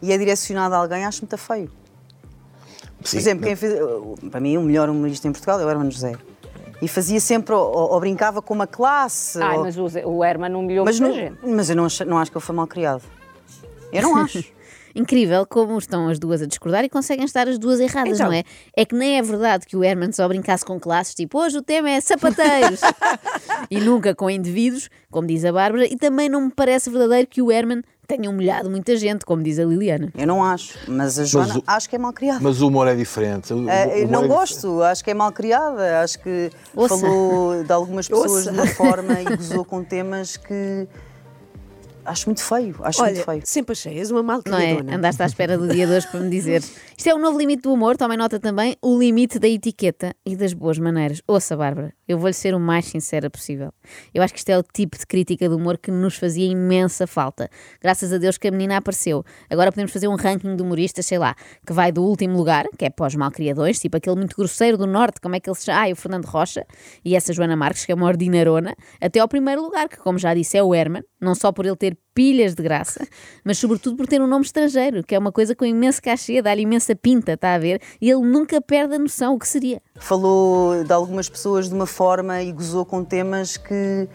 e 0.03 0.13
é 0.13 0.19
direcionado 0.19 0.75
a 0.75 0.79
alguém, 0.79 1.05
acho 1.07 1.23
muito 1.23 1.39
feio. 1.39 1.71
Por 3.01 3.09
Sim, 3.09 3.17
exemplo, 3.17 3.41
não- 3.41 3.47
quem 3.49 3.57
fez, 3.57 3.75
para 4.31 4.39
mim, 4.41 4.57
o 4.59 4.63
melhor 4.63 4.89
humorista 4.91 5.27
em 5.27 5.33
Portugal 5.33 5.59
é 5.61 5.65
o 5.65 5.71
Hermano 5.71 5.91
José. 5.91 6.13
E 6.81 6.89
fazia 6.89 7.21
sempre, 7.21 7.55
ou, 7.55 7.73
ou 7.93 8.01
brincava 8.01 8.43
com 8.43 8.53
uma 8.53 8.67
classe. 8.67 9.41
Ai, 9.43 9.57
ou- 9.57 9.65
mas 9.65 9.77
o, 9.79 9.87
o 10.09 10.25
Herman 10.25 10.55
humilhou 10.55 10.85
mas, 10.85 11.01
muita 11.01 11.15
não, 11.17 11.23
gente. 11.29 11.39
mas 11.47 11.71
eu 11.71 11.77
não, 11.77 11.85
acho- 11.87 12.05
não 12.05 12.19
acho 12.19 12.31
que 12.31 12.37
ele 12.37 12.45
foi 12.45 12.55
mal 12.55 12.67
criado. 12.67 13.03
Eu 13.93 14.03
não 14.03 14.17
acho. 14.17 14.43
Incrível 14.95 15.47
como 15.47 15.79
estão 15.79 16.07
as 16.09 16.19
duas 16.19 16.43
a 16.43 16.47
discordar 16.47 16.85
e 16.85 16.89
conseguem 16.89 17.25
estar 17.25 17.49
as 17.49 17.59
duas 17.59 17.81
erradas, 17.81 18.13
Então. 18.19 18.27
não 18.27 18.33
é? 18.35 18.43
É 18.77 18.85
que 18.85 18.95
nem 18.95 19.17
é 19.17 19.23
verdade 19.23 19.65
que 19.67 19.75
o 19.75 19.83
Herman 19.83 20.13
só 20.13 20.29
brincasse 20.29 20.67
com 20.67 20.79
classes, 20.79 21.15
tipo, 21.15 21.39
hoje 21.39 21.57
o 21.57 21.63
tema 21.63 21.89
é 21.89 21.99
sapateiros. 21.99 22.81
e 23.71 23.81
nunca 23.81 24.15
com 24.15 24.29
indivíduos, 24.29 24.91
como 25.11 25.27
diz 25.27 25.47
a 25.47 25.53
Bárbara, 25.53 25.87
e 25.87 25.97
também 25.97 26.29
não 26.29 26.43
me 26.43 26.51
parece 26.51 26.91
verdadeiro 26.91 27.27
que 27.27 27.41
o 27.41 27.51
Herman 27.51 27.83
tenha 28.07 28.29
humilhado 28.29 28.69
muita 28.69 28.95
gente, 28.97 29.25
como 29.25 29.43
diz 29.43 29.59
a 29.59 29.65
Liliana. 29.65 30.13
Eu 30.15 30.27
não 30.27 30.45
acho, 30.45 30.77
mas 30.87 31.19
a 31.19 31.25
Joana 31.25 31.57
o- 31.57 31.63
acho 31.67 31.89
que 31.89 31.97
é 31.97 31.99
mal 31.99 32.13
criada. 32.13 32.41
Mas 32.43 32.61
o 32.61 32.69
humor 32.69 32.87
é 32.87 32.95
diferente. 32.95 33.51
O- 33.55 33.57
o 33.65 33.71
eu 33.71 33.97
humor 34.05 34.11
não 34.11 34.25
é 34.25 34.29
gosto, 34.29 34.83
acho 34.83 35.03
que 35.03 35.11
é 35.11 35.15
mal 35.15 35.33
criada, 35.33 36.03
acho 36.03 36.19
que 36.19 36.51
Ouça. 36.77 36.99
falou 36.99 37.65
de 37.65 37.73
algumas 37.73 38.07
pessoas 38.07 38.31
Ouça. 38.31 38.53
de 38.53 38.59
uma 38.59 38.67
forma 38.67 39.19
e 39.23 39.25
gozou 39.37 39.65
com 39.65 39.83
temas 39.83 40.37
que 40.37 40.87
acho 42.05 42.29
muito 42.29 42.43
feio, 42.43 42.77
acho 42.83 43.01
muito 43.01 43.15
Olha, 43.17 43.25
feio. 43.25 43.43
sempre 43.45 43.73
achei, 43.73 43.99
és 43.99 44.11
uma 44.11 44.23
Não 44.23 44.31
é? 44.31 44.37
malcriadona. 44.37 44.97
Andaste 44.97 45.23
à 45.23 45.27
espera 45.27 45.57
do 45.59 45.69
dia 45.69 45.87
de 45.87 45.93
hoje 45.93 46.09
para 46.09 46.21
me 46.21 46.31
dizer. 46.31 46.63
Isto 46.97 47.09
é 47.09 47.15
um 47.15 47.19
novo 47.19 47.39
limite 47.39 47.63
do 47.63 47.73
humor, 47.73 47.97
tomem 47.97 48.17
nota 48.17 48.39
também, 48.39 48.77
o 48.83 48.99
limite 48.99 49.39
da 49.39 49.49
etiqueta 49.49 50.15
e 50.25 50.37
das 50.37 50.53
boas 50.53 50.79
maneiras. 50.79 51.23
Ouça, 51.27 51.57
Bárbara, 51.57 51.93
eu 52.07 52.19
vou-lhe 52.19 52.35
ser 52.35 52.55
o 52.55 52.61
mais 52.61 52.87
sincera 52.87 53.29
possível. 53.31 53.73
Eu 54.15 54.23
acho 54.23 54.33
que 54.33 54.39
isto 54.39 54.49
é 54.51 54.59
o 54.59 54.63
tipo 54.63 54.97
de 54.99 55.07
crítica 55.07 55.49
de 55.49 55.55
humor 55.55 55.79
que 55.79 55.91
nos 55.91 56.17
fazia 56.17 56.47
imensa 56.47 57.07
falta. 57.07 57.49
Graças 57.81 58.13
a 58.13 58.19
Deus 58.19 58.39
que 58.39 58.49
a 58.49 58.51
menina 58.51 58.77
apareceu. 58.77 59.25
Agora 59.51 59.71
podemos 59.73 59.93
fazer 59.93 60.09
um 60.09 60.17
ranking 60.17 60.57
de 60.57 60.63
humoristas, 60.63 61.07
sei 61.07 61.19
lá, 61.19 61.35
que 61.67 61.73
vai 61.73 61.91
do 61.93 62.03
último 62.03 62.37
lugar, 62.37 62.67
que 62.79 62.85
é 62.85 62.91
para 62.91 63.07
os 63.07 63.15
malcriadores, 63.15 63.79
tipo 63.81 63.97
aquele 63.97 64.17
muito 64.17 64.37
grosseiro 64.37 64.77
do 64.77 64.87
Norte, 64.87 65.21
como 65.21 65.35
é 65.35 65.41
que 65.41 65.49
ele 65.49 65.57
se 65.57 65.67
chama? 65.67 65.81
Ah, 65.81 65.89
é 65.89 65.93
o 65.93 65.97
Fernando 65.97 66.27
Rocha, 66.27 66.67
e 67.05 67.17
essa 67.17 67.33
Joana 67.33 67.57
Marques, 67.57 67.85
que 67.85 67.93
é 67.93 67.95
uma 67.95 68.07
ordinarona, 68.07 68.75
até 69.01 69.21
ao 69.21 69.29
primeiro 69.29 69.63
lugar, 69.63 69.89
que 69.89 69.97
como 69.97 70.19
já 70.19 70.35
disse 70.35 70.57
é 70.57 70.63
o 70.63 70.75
Herman, 70.75 71.03
não 71.23 71.35
só 71.35 71.53
por 71.53 71.65
ele 71.65 71.77
ter 71.77 71.97
pilhas 72.15 72.55
de 72.55 72.63
graça, 72.63 73.07
mas 73.45 73.59
sobretudo 73.59 73.97
por 73.97 74.07
ter 74.07 74.21
um 74.21 74.27
nome 74.27 74.45
estrangeiro, 74.45 75.03
que 75.03 75.15
é 75.15 75.19
uma 75.19 75.33
coisa 75.33 75.55
com 75.55 75.65
imenso 75.65 76.03
cachê, 76.03 76.43
dá-lhe 76.43 76.63
imensa 76.63 76.95
pinta, 76.95 77.33
está 77.33 77.55
a 77.55 77.59
ver? 77.59 77.81
E 78.01 78.11
ele 78.11 78.23
nunca 78.23 78.61
perde 78.61 78.95
a 78.95 78.99
noção, 78.99 79.35
o 79.35 79.39
que 79.39 79.49
seria? 79.49 79.81
Falou 79.97 80.85
de 80.85 80.93
algumas 80.93 81.29
pessoas 81.29 81.69
de 81.69 81.75
uma 81.75 81.87
forma 81.87 82.43
e 82.43 82.53
gozou 82.53 82.85
com 82.85 83.05
temas 83.05 83.57
que 83.57 84.09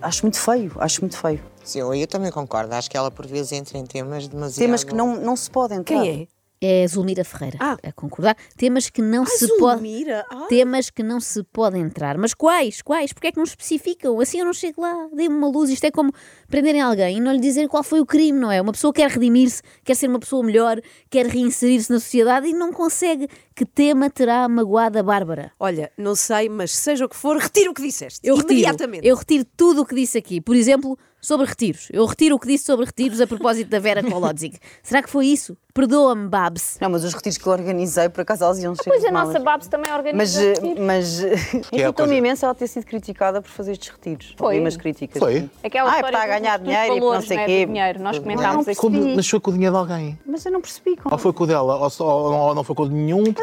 acho 0.00 0.24
muito 0.24 0.38
feio, 0.38 0.72
acho 0.78 1.00
muito 1.00 1.16
feio. 1.16 1.42
Sim, 1.64 1.80
eu 1.80 2.06
também 2.06 2.30
concordo. 2.30 2.74
Acho 2.74 2.90
que 2.90 2.96
ela 2.96 3.10
por 3.10 3.26
vezes 3.26 3.52
entra 3.52 3.76
em 3.76 3.84
temas 3.84 4.26
demasiado. 4.26 4.58
Temas 4.58 4.84
que 4.84 4.94
não, 4.94 5.20
não 5.20 5.36
se 5.36 5.50
podem 5.50 5.78
entrar. 5.78 6.00
Quem 6.00 6.22
é? 6.22 6.37
É 6.60 6.86
Zulmira 6.88 7.22
Ferreira, 7.24 7.56
Ah. 7.60 7.76
a 7.82 7.92
concordar. 7.92 8.36
Temas 8.56 8.90
que 8.90 9.00
não 9.00 9.22
Ah, 9.22 9.26
se 9.26 9.46
pode... 9.58 9.76
Zulmira, 9.80 10.26
ah. 10.30 10.46
Temas 10.48 10.90
que 10.90 11.02
não 11.04 11.20
se 11.20 11.42
podem 11.44 11.82
entrar. 11.82 12.18
Mas 12.18 12.34
quais? 12.34 12.82
Quais? 12.82 13.12
Porque 13.12 13.28
é 13.28 13.30
que 13.32 13.36
não 13.36 13.44
especificam? 13.44 14.18
Assim 14.20 14.40
eu 14.40 14.44
não 14.44 14.52
chego 14.52 14.80
lá. 14.82 15.08
Dê-me 15.12 15.34
uma 15.36 15.48
luz. 15.48 15.70
Isto 15.70 15.84
é 15.84 15.90
como 15.90 16.12
prenderem 16.48 16.80
alguém 16.80 17.18
e 17.18 17.20
não 17.20 17.32
lhe 17.32 17.38
dizerem 17.40 17.68
qual 17.68 17.82
foi 17.84 18.00
o 18.00 18.06
crime, 18.06 18.38
não 18.38 18.50
é? 18.50 18.60
Uma 18.60 18.72
pessoa 18.72 18.92
quer 18.92 19.08
redimir-se, 19.08 19.62
quer 19.84 19.94
ser 19.94 20.08
uma 20.08 20.18
pessoa 20.18 20.42
melhor, 20.44 20.80
quer 21.08 21.26
reinserir-se 21.26 21.92
na 21.92 22.00
sociedade 22.00 22.48
e 22.48 22.52
não 22.52 22.72
consegue. 22.72 23.28
Que 23.58 23.66
tema 23.66 24.08
terá 24.08 24.48
magoado 24.48 25.00
a 25.00 25.02
Bárbara? 25.02 25.50
Olha, 25.58 25.90
não 25.98 26.14
sei, 26.14 26.48
mas 26.48 26.70
seja 26.70 27.06
o 27.06 27.08
que 27.08 27.16
for, 27.16 27.36
retiro 27.38 27.72
o 27.72 27.74
que 27.74 27.82
disseste. 27.82 28.20
Eu 28.22 28.36
retiro, 28.36 28.52
Imediatamente. 28.52 29.04
eu 29.04 29.16
retiro 29.16 29.44
tudo 29.56 29.82
o 29.82 29.84
que 29.84 29.96
disse 29.96 30.16
aqui. 30.16 30.40
Por 30.40 30.54
exemplo, 30.54 30.96
sobre 31.20 31.44
retiros. 31.44 31.88
Eu 31.92 32.06
retiro 32.06 32.36
o 32.36 32.38
que 32.38 32.46
disse 32.46 32.64
sobre 32.64 32.86
retiros 32.86 33.20
a 33.20 33.26
propósito 33.26 33.68
da 33.68 33.80
Vera 33.80 34.00
Kolodzik. 34.00 34.60
Será 34.80 35.02
que 35.02 35.10
foi 35.10 35.26
isso? 35.26 35.56
Perdoa-me, 35.74 36.28
Babs. 36.28 36.76
Não, 36.80 36.90
mas 36.90 37.04
os 37.04 37.12
retiros 37.14 37.38
que 37.38 37.46
eu 37.46 37.52
organizei, 37.52 38.08
por 38.08 38.22
acaso 38.22 38.42
elas 38.42 38.58
iam 38.60 38.74
cheio 38.74 38.84
Pois 38.86 39.00
de 39.00 39.06
a 39.08 39.12
nossa 39.12 39.26
malas. 39.38 39.44
Babs 39.44 39.68
também 39.68 39.90
Mas, 39.92 39.98
organiza 40.36 40.42
eh, 40.42 40.48
retiros. 40.54 40.84
mas 40.86 41.22
é 41.22 41.36
irritou-me 41.72 41.92
coisa- 41.94 42.14
imenso 42.14 42.44
ela 42.44 42.54
ter 42.54 42.66
sido 42.66 42.84
criticada 42.86 43.40
por 43.40 43.48
fazer 43.48 43.72
estes 43.72 43.88
retiros. 43.88 44.34
Foi. 44.36 44.46
Ouvi 44.48 44.60
umas 44.60 44.76
críticas. 44.76 45.18
Foi? 45.20 45.48
Aquela 45.62 45.92
Ah, 45.92 45.98
é 45.98 46.00
para 46.02 46.26
ganhar 46.26 46.58
dinheiro 46.58 46.96
e 46.96 47.00
que 47.00 47.06
não 47.06 47.20
sei 47.20 47.36
não 47.36 47.42
é, 47.44 47.46
quê. 47.46 47.66
dinheiro. 47.66 48.00
Nós 48.02 48.18
comentámos 48.18 48.66
aqui. 48.66 48.88
Mas 49.14 49.28
foi 49.28 49.38
com 49.40 49.50
o 49.50 49.54
dinheiro 49.54 49.74
de 49.74 49.78
alguém? 49.80 50.18
Mas 50.26 50.44
eu 50.46 50.50
não 50.52 50.60
percebi 50.60 50.96
como. 50.96 51.14
Ou 51.14 51.18
foi 51.18 51.32
com 51.32 51.44
o 51.44 51.46
dela? 51.46 51.76
Ou, 51.76 51.90
só, 51.90 52.06
ou 52.48 52.54
não 52.56 52.64
foi 52.64 52.74
com 52.74 52.82
o 52.82 52.88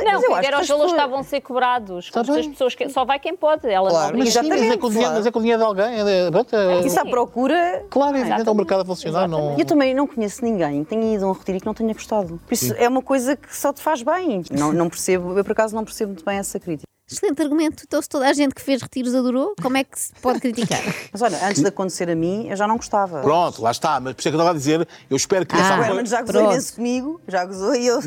Não, 0.06 0.14
Mas 0.14 0.24
eu 0.24 0.30
os 0.32 0.38
as 0.38 0.46
valores 0.48 0.68
pessoas- 0.68 0.92
estavam 0.92 1.20
a 1.20 1.24
ser 1.24 1.42
cobrados. 1.42 2.10
Se 2.12 2.20
as 2.20 2.48
pessoas 2.48 2.76
que... 2.76 2.90
Só 2.90 3.04
vai 3.04 3.20
quem 3.20 3.36
pode. 3.36 3.68
Ela 3.68 3.90
Claro. 3.90 4.12
não 4.18 4.20
Mas, 4.24 4.34
sim, 4.34 4.48
mas, 4.48 4.62
é 4.62 4.78
com 4.78 4.88
o 4.88 4.90
dinheiro, 4.90 5.12
mas 5.14 5.26
é 5.26 5.32
dinheiro 5.32 5.60
de 5.60 5.66
alguém. 5.66 6.00
É, 6.00 6.32
pronto, 6.32 6.56
é- 6.56 6.80
Isso 6.86 7.00
à 7.00 7.06
procura. 7.06 7.84
Claro, 7.90 8.16
evidente, 8.18 8.48
é 8.48 8.52
o 8.52 8.56
mercado 8.56 8.82
a 8.82 8.86
funcionar. 8.86 9.28
Não... 9.28 9.58
E 9.58 9.62
eu 9.62 9.66
também 9.66 9.94
não 9.94 10.08
conheço 10.08 10.44
ninguém 10.46 10.84
que 10.84 10.90
tenha 10.92 11.16
ido 11.16 11.26
a 11.26 11.30
um 11.30 11.34
retiro 11.34 11.58
e 11.58 11.62
que 11.62 11.66
não 11.66 11.74
tenha 11.74 11.94
gostado. 11.94 12.40
Por 12.46 12.54
isso 12.54 12.74
é 12.78 12.88
uma 12.88 13.02
coisa 13.02 13.36
que 13.36 13.56
só 13.56 13.74
te 13.74 13.82
faz 13.82 14.02
bem. 14.04 14.44
Não, 14.52 14.72
não 14.72 14.90
percebo, 14.90 15.38
eu 15.38 15.44
por 15.44 15.52
acaso 15.54 15.76
não 15.76 15.84
percebo 15.84 16.12
muito 16.12 16.24
bem 16.24 16.38
essa 16.38 16.60
crítica. 16.60 16.86
Excelente 17.10 17.40
argumento. 17.42 17.84
Então, 17.86 18.02
se 18.02 18.10
toda 18.10 18.28
a 18.28 18.34
gente 18.34 18.56
que 18.56 18.62
fez 18.62 18.82
retiros 18.82 19.14
adorou, 19.14 19.54
como 19.62 19.78
é 19.78 19.84
que 19.84 20.00
se 20.00 20.12
pode 20.22 20.40
criticar? 20.40 20.80
Mas 21.14 21.22
olha, 21.22 21.38
antes 21.48 21.62
de 21.62 21.68
acontecer 21.68 22.10
a 22.10 22.16
mim, 22.16 22.48
eu 22.50 22.56
já 22.56 22.68
não 22.68 22.78
gostava. 22.78 23.22
Pronto, 23.22 23.62
lá 23.62 23.70
está. 23.70 24.00
Mas 24.00 24.14
por 24.16 24.22
isso 24.22 24.28
é 24.28 24.32
que 24.32 24.36
eu 24.36 24.40
estava 24.40 24.50
a 24.50 24.58
dizer, 24.58 24.88
eu 25.10 25.16
espero 25.16 25.46
que 25.46 25.56
Ah. 25.56 25.60
essa 25.60 25.74
O 25.74 25.76
coisa- 25.78 25.90
Herman 25.92 26.06
já 26.08 26.22
gozou 26.24 26.42
imenso 26.52 26.76
comigo, 26.76 27.22
já 27.28 27.46
gozou 27.46 27.76
e 27.76 27.86
eu. 27.86 28.00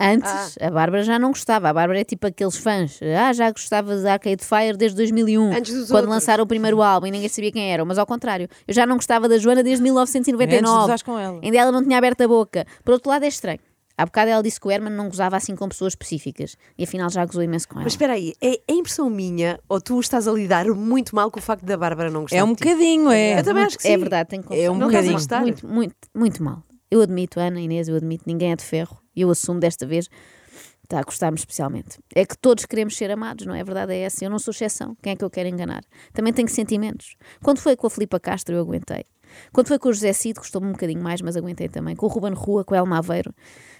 Antes, 0.00 0.56
a 0.60 0.70
Bárbara 0.70 1.02
já 1.02 1.18
não 1.18 1.28
gostava. 1.28 1.68
A 1.68 1.72
Bárbara 1.72 2.00
é 2.00 2.04
tipo 2.04 2.26
aqueles 2.26 2.56
fãs. 2.56 2.98
Ah, 3.18 3.32
já 3.32 3.50
gostava 3.50 3.96
de 3.96 4.08
Arcade 4.08 4.44
Fire 4.44 4.76
desde 4.76 4.96
2001, 4.96 5.52
Antes 5.52 5.74
dos 5.74 5.88
quando 5.88 6.04
outros. 6.04 6.14
lançaram 6.14 6.44
o 6.44 6.46
primeiro 6.46 6.82
álbum 6.82 7.06
e 7.06 7.10
ninguém 7.10 7.28
sabia 7.28 7.52
quem 7.52 7.70
era. 7.72 7.84
Mas 7.84 7.98
ao 7.98 8.06
contrário, 8.06 8.48
eu 8.66 8.74
já 8.74 8.86
não 8.86 8.96
gostava 8.96 9.28
da 9.28 9.36
Joana 9.38 9.62
desde 9.62 9.82
1999. 9.82 10.86
Antes 10.86 10.98
de 10.98 11.04
com 11.04 11.18
ela. 11.18 11.40
Ainda 11.42 11.56
ela 11.58 11.70
não 11.70 11.82
tinha 11.82 11.98
aberto 11.98 12.22
a 12.22 12.28
boca. 12.28 12.66
Por 12.84 12.92
outro 12.92 13.10
lado, 13.10 13.24
é 13.24 13.28
estranho. 13.28 13.60
Há 14.00 14.06
bocado 14.06 14.30
ela 14.30 14.42
disse 14.42 14.58
que 14.58 14.66
o 14.66 14.70
Herman 14.70 14.94
não 14.94 15.10
gozava 15.10 15.36
assim 15.36 15.54
com 15.54 15.68
pessoas 15.68 15.92
específicas. 15.92 16.56
E 16.78 16.84
afinal 16.84 17.10
já 17.10 17.22
gozou 17.26 17.42
imenso 17.42 17.68
com 17.68 17.74
ela. 17.74 17.84
Mas 17.84 17.92
espera 17.92 18.14
aí, 18.14 18.32
é, 18.40 18.58
é 18.66 18.72
impressão 18.72 19.10
minha 19.10 19.60
ou 19.68 19.78
tu 19.78 20.00
estás 20.00 20.26
a 20.26 20.32
lidar 20.32 20.64
muito 20.68 21.14
mal 21.14 21.30
com 21.30 21.38
o 21.38 21.42
facto 21.42 21.66
da 21.66 21.76
Bárbara 21.76 22.10
não 22.10 22.22
gostar 22.22 22.38
É 22.38 22.42
um 22.42 22.54
bocadinho, 22.54 23.10
é. 23.10 23.38
Eu 23.38 23.44
também 23.44 23.64
acho 23.64 23.76
que 23.76 23.82
sim. 23.82 23.92
É 23.92 23.98
verdade, 23.98 24.30
tenho 24.30 24.42
que 24.42 24.58
É 24.58 24.70
um 24.70 24.80
confessar. 24.80 25.02
Não 25.02 25.18
a 25.18 25.20
bocadinho. 25.20 25.42
Muito, 25.44 25.68
muito, 25.68 25.94
muito 26.14 26.42
mal. 26.42 26.62
Eu 26.90 27.00
admito, 27.02 27.38
Ana, 27.38 27.60
Inês, 27.60 27.88
eu 27.88 27.96
admito, 27.96 28.24
ninguém 28.26 28.52
é 28.52 28.56
de 28.56 28.64
ferro. 28.64 28.98
E 29.14 29.20
eu 29.22 29.30
assumo 29.30 29.60
desta 29.60 29.86
vez, 29.86 30.08
está 30.82 30.98
a 31.00 31.04
custar-me 31.04 31.36
especialmente. 31.38 31.98
É 32.14 32.24
que 32.26 32.36
todos 32.36 32.66
queremos 32.66 32.96
ser 32.96 33.10
amados, 33.10 33.46
não 33.46 33.54
é? 33.54 33.60
A 33.60 33.64
verdade 33.64 33.92
é 33.92 34.00
essa. 34.00 34.24
Eu 34.24 34.30
não 34.30 34.38
sou 34.38 34.50
exceção. 34.52 34.96
Quem 35.02 35.12
é 35.12 35.16
que 35.16 35.24
eu 35.24 35.30
quero 35.30 35.48
enganar? 35.48 35.82
Também 36.12 36.32
tenho 36.32 36.48
sentimentos. 36.48 37.16
Quando 37.42 37.58
foi 37.58 37.76
com 37.76 37.86
a 37.86 37.90
Filipa 37.90 38.18
Castro, 38.18 38.54
eu 38.56 38.60
aguentei. 38.62 39.04
Quando 39.52 39.68
foi 39.68 39.78
com 39.78 39.88
o 39.88 39.92
José 39.92 40.12
Cid, 40.12 40.40
custou-me 40.40 40.66
um 40.66 40.72
bocadinho 40.72 41.00
mais, 41.00 41.20
mas 41.20 41.36
aguentei 41.36 41.68
também. 41.68 41.94
Com 41.94 42.06
o 42.06 42.08
Ruben 42.08 42.32
Rua, 42.34 42.64
com 42.64 42.74
o 42.74 42.76
Elma 42.76 42.98
Aveiro. 42.98 43.32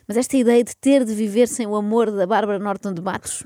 Mas 0.06 0.16
esta 0.16 0.36
ideia 0.36 0.62
de 0.62 0.76
ter 0.76 1.04
de 1.04 1.12
viver 1.12 1.48
sem 1.48 1.66
o 1.66 1.74
amor 1.74 2.10
da 2.12 2.26
Bárbara 2.26 2.58
Norton 2.60 2.92
de 2.94 3.02
Matos 3.02 3.44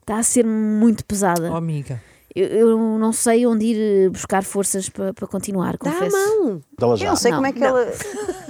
está 0.00 0.18
a 0.18 0.22
ser 0.22 0.44
muito 0.44 1.02
pesada. 1.06 1.50
Oh, 1.50 1.56
amiga. 1.56 2.02
Eu, 2.34 2.46
eu 2.46 2.78
não 2.98 3.12
sei 3.12 3.46
onde 3.46 3.64
ir 3.64 3.76
eh, 4.06 4.08
buscar 4.10 4.44
forças 4.44 4.88
para 4.88 5.12
para 5.14 5.26
continuar, 5.26 5.76
Dá 5.78 5.90
a 5.90 5.92
confesso. 5.94 6.16
mão. 6.16 6.60
Eu 6.78 7.06
não 7.06 7.16
sei 7.16 7.30
Não, 7.30 7.38
como 7.38 7.46
é 7.46 7.52
que 7.52 7.58
não. 7.58 7.66
ela. 7.68 7.90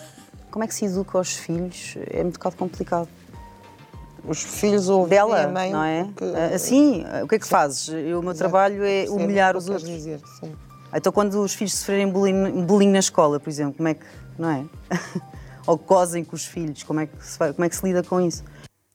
Como 0.51 0.65
é 0.65 0.67
que 0.67 0.75
se 0.75 0.85
educa 0.85 1.19
aos 1.19 1.35
filhos? 1.37 1.97
É 2.11 2.23
um 2.23 2.31
bocado 2.31 2.57
complicado. 2.57 3.09
Os 4.25 4.43
filhos 4.43 4.89
ouvem 4.89 5.09
Dela, 5.11 5.45
a 5.45 5.49
mãe. 5.49 5.73
não 5.73 5.83
é? 5.83 6.05
porque- 6.05 6.25
Ah, 6.37 6.55
Assim, 6.55 7.05
o 7.23 7.29
que 7.29 7.37
é 7.37 7.39
que 7.39 7.47
fazes? 7.47 7.89
Eu, 7.89 8.21
o 8.21 8.23
meu 8.23 8.35
trabalho 8.35 8.85
é 8.85 9.03
Percebo 9.03 9.17
humilhar 9.17 9.55
o 9.55 9.59
os 9.59 9.65
que 9.65 9.71
outros. 9.71 9.89
dizer, 9.91 10.21
sim. 10.41 10.53
Então, 10.95 11.13
quando 11.13 11.41
os 11.41 11.55
filhos 11.55 11.75
sofrerem 11.75 12.09
bullying, 12.11 12.65
bullying 12.67 12.91
na 12.91 12.99
escola, 12.99 13.39
por 13.41 13.49
exemplo, 13.49 13.75
como 13.75 13.89
é 13.89 13.95
que. 13.95 14.05
Não 14.39 14.51
é? 14.51 14.65
Ou 15.67 15.77
gozem 15.79 16.25
com 16.25 16.35
os 16.35 16.45
filhos, 16.45 16.83
como 16.83 17.01
é 17.01 17.07
que 17.07 17.25
se, 17.25 17.39
vai- 17.39 17.53
como 17.53 17.65
é 17.65 17.69
que 17.69 17.77
se 17.77 17.85
lida 17.87 18.03
com 18.03 18.21
isso? 18.21 18.43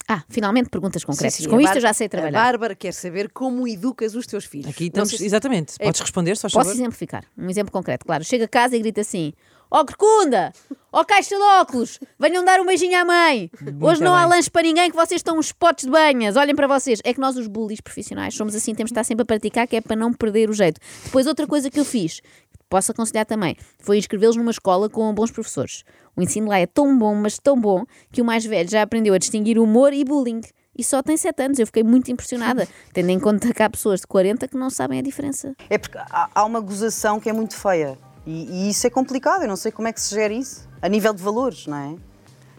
Ah, 0.07 0.23
finalmente 0.29 0.69
perguntas 0.69 1.03
concretas. 1.03 1.33
Sim, 1.35 1.43
sim, 1.43 1.49
Com 1.49 1.57
a 1.57 1.61
isto 1.63 1.77
eu 1.77 1.81
já 1.81 1.93
sei 1.93 2.05
A 2.05 2.09
trabalhar. 2.09 2.39
Bárbara 2.43 2.75
quer 2.75 2.93
saber 2.93 3.31
como 3.31 3.67
educas 3.67 4.13
os 4.13 4.27
teus 4.27 4.45
filhos. 4.45 4.67
Aqui 4.69 4.85
estamos. 4.87 5.09
se- 5.09 5.25
Exatamente. 5.25 5.73
É- 5.79 5.85
Podes 5.85 6.01
responder, 6.01 6.35
só 6.37 6.43
Posso 6.47 6.57
favor? 6.57 6.71
exemplificar. 6.73 7.23
Um 7.35 7.49
exemplo 7.49 7.71
concreto, 7.71 8.05
claro. 8.05 8.23
Chega 8.23 8.45
a 8.45 8.47
casa 8.47 8.75
e 8.75 8.79
grita 8.79 9.01
assim: 9.01 9.33
Ó 9.69 9.83
Corcunda! 9.83 10.53
Ó 10.91 11.03
Caixa 11.03 11.35
de 11.35 11.41
Óculos! 11.41 11.99
Venham 12.19 12.45
dar 12.45 12.59
um 12.59 12.65
beijinho 12.65 12.97
à 12.97 13.03
mãe! 13.03 13.49
Hoje 13.81 14.01
não 14.01 14.13
há 14.13 14.25
lanche 14.25 14.49
para 14.49 14.61
ninguém 14.61 14.89
que 14.89 14.95
vocês 14.95 15.19
estão 15.19 15.37
uns 15.37 15.51
potes 15.51 15.85
de 15.85 15.91
banhas. 15.91 16.35
Olhem 16.35 16.55
para 16.55 16.67
vocês. 16.67 17.01
É 17.03 17.13
que 17.13 17.19
nós, 17.19 17.35
os 17.35 17.47
bullies 17.47 17.81
profissionais, 17.81 18.35
somos 18.35 18.55
assim, 18.55 18.75
temos 18.75 18.89
de 18.89 18.93
estar 18.93 19.03
sempre 19.03 19.23
a 19.23 19.25
praticar, 19.25 19.67
que 19.67 19.75
é 19.75 19.81
para 19.81 19.95
não 19.95 20.13
perder 20.13 20.49
o 20.49 20.53
jeito. 20.53 20.79
Depois, 21.03 21.27
outra 21.27 21.47
coisa 21.47 21.69
que 21.69 21.79
eu 21.79 21.85
fiz, 21.85 22.19
que 22.19 22.59
posso 22.69 22.91
aconselhar 22.91 23.25
também, 23.25 23.57
foi 23.79 23.97
inscrevê-los 23.97 24.35
numa 24.35 24.51
escola 24.51 24.89
com 24.89 25.13
bons 25.13 25.31
professores. 25.31 25.83
O 26.15 26.21
ensino 26.21 26.47
lá 26.47 26.59
é 26.59 26.67
tão 26.67 26.97
bom, 26.97 27.15
mas 27.15 27.39
tão 27.39 27.59
bom, 27.59 27.83
que 28.11 28.21
o 28.21 28.25
mais 28.25 28.45
velho 28.45 28.69
já 28.69 28.83
aprendeu 28.83 29.13
a 29.13 29.17
distinguir 29.17 29.57
humor 29.59 29.93
e 29.93 30.05
bullying. 30.05 30.41
E 30.77 30.83
só 30.83 31.01
tem 31.01 31.17
7 31.17 31.43
anos, 31.43 31.59
eu 31.59 31.65
fiquei 31.65 31.83
muito 31.83 32.11
impressionada, 32.11 32.67
tendo 32.93 33.09
em 33.09 33.19
conta 33.19 33.53
que 33.53 33.63
há 33.63 33.69
pessoas 33.69 34.01
de 34.01 34.07
40 34.07 34.47
que 34.47 34.57
não 34.57 34.69
sabem 34.69 34.99
a 34.99 35.01
diferença. 35.01 35.55
É 35.69 35.77
porque 35.77 35.97
há, 35.97 36.29
há 36.33 36.45
uma 36.45 36.59
gozação 36.59 37.19
que 37.19 37.29
é 37.29 37.33
muito 37.33 37.55
feia. 37.55 37.97
E, 38.25 38.65
e 38.65 38.69
isso 38.69 38.85
é 38.87 38.89
complicado, 38.89 39.43
eu 39.43 39.47
não 39.47 39.55
sei 39.55 39.71
como 39.71 39.87
é 39.87 39.93
que 39.93 40.01
se 40.01 40.13
gera 40.15 40.33
isso. 40.33 40.67
A 40.81 40.89
nível 40.89 41.13
de 41.13 41.21
valores, 41.21 41.67
não 41.67 41.77
é? 41.77 41.95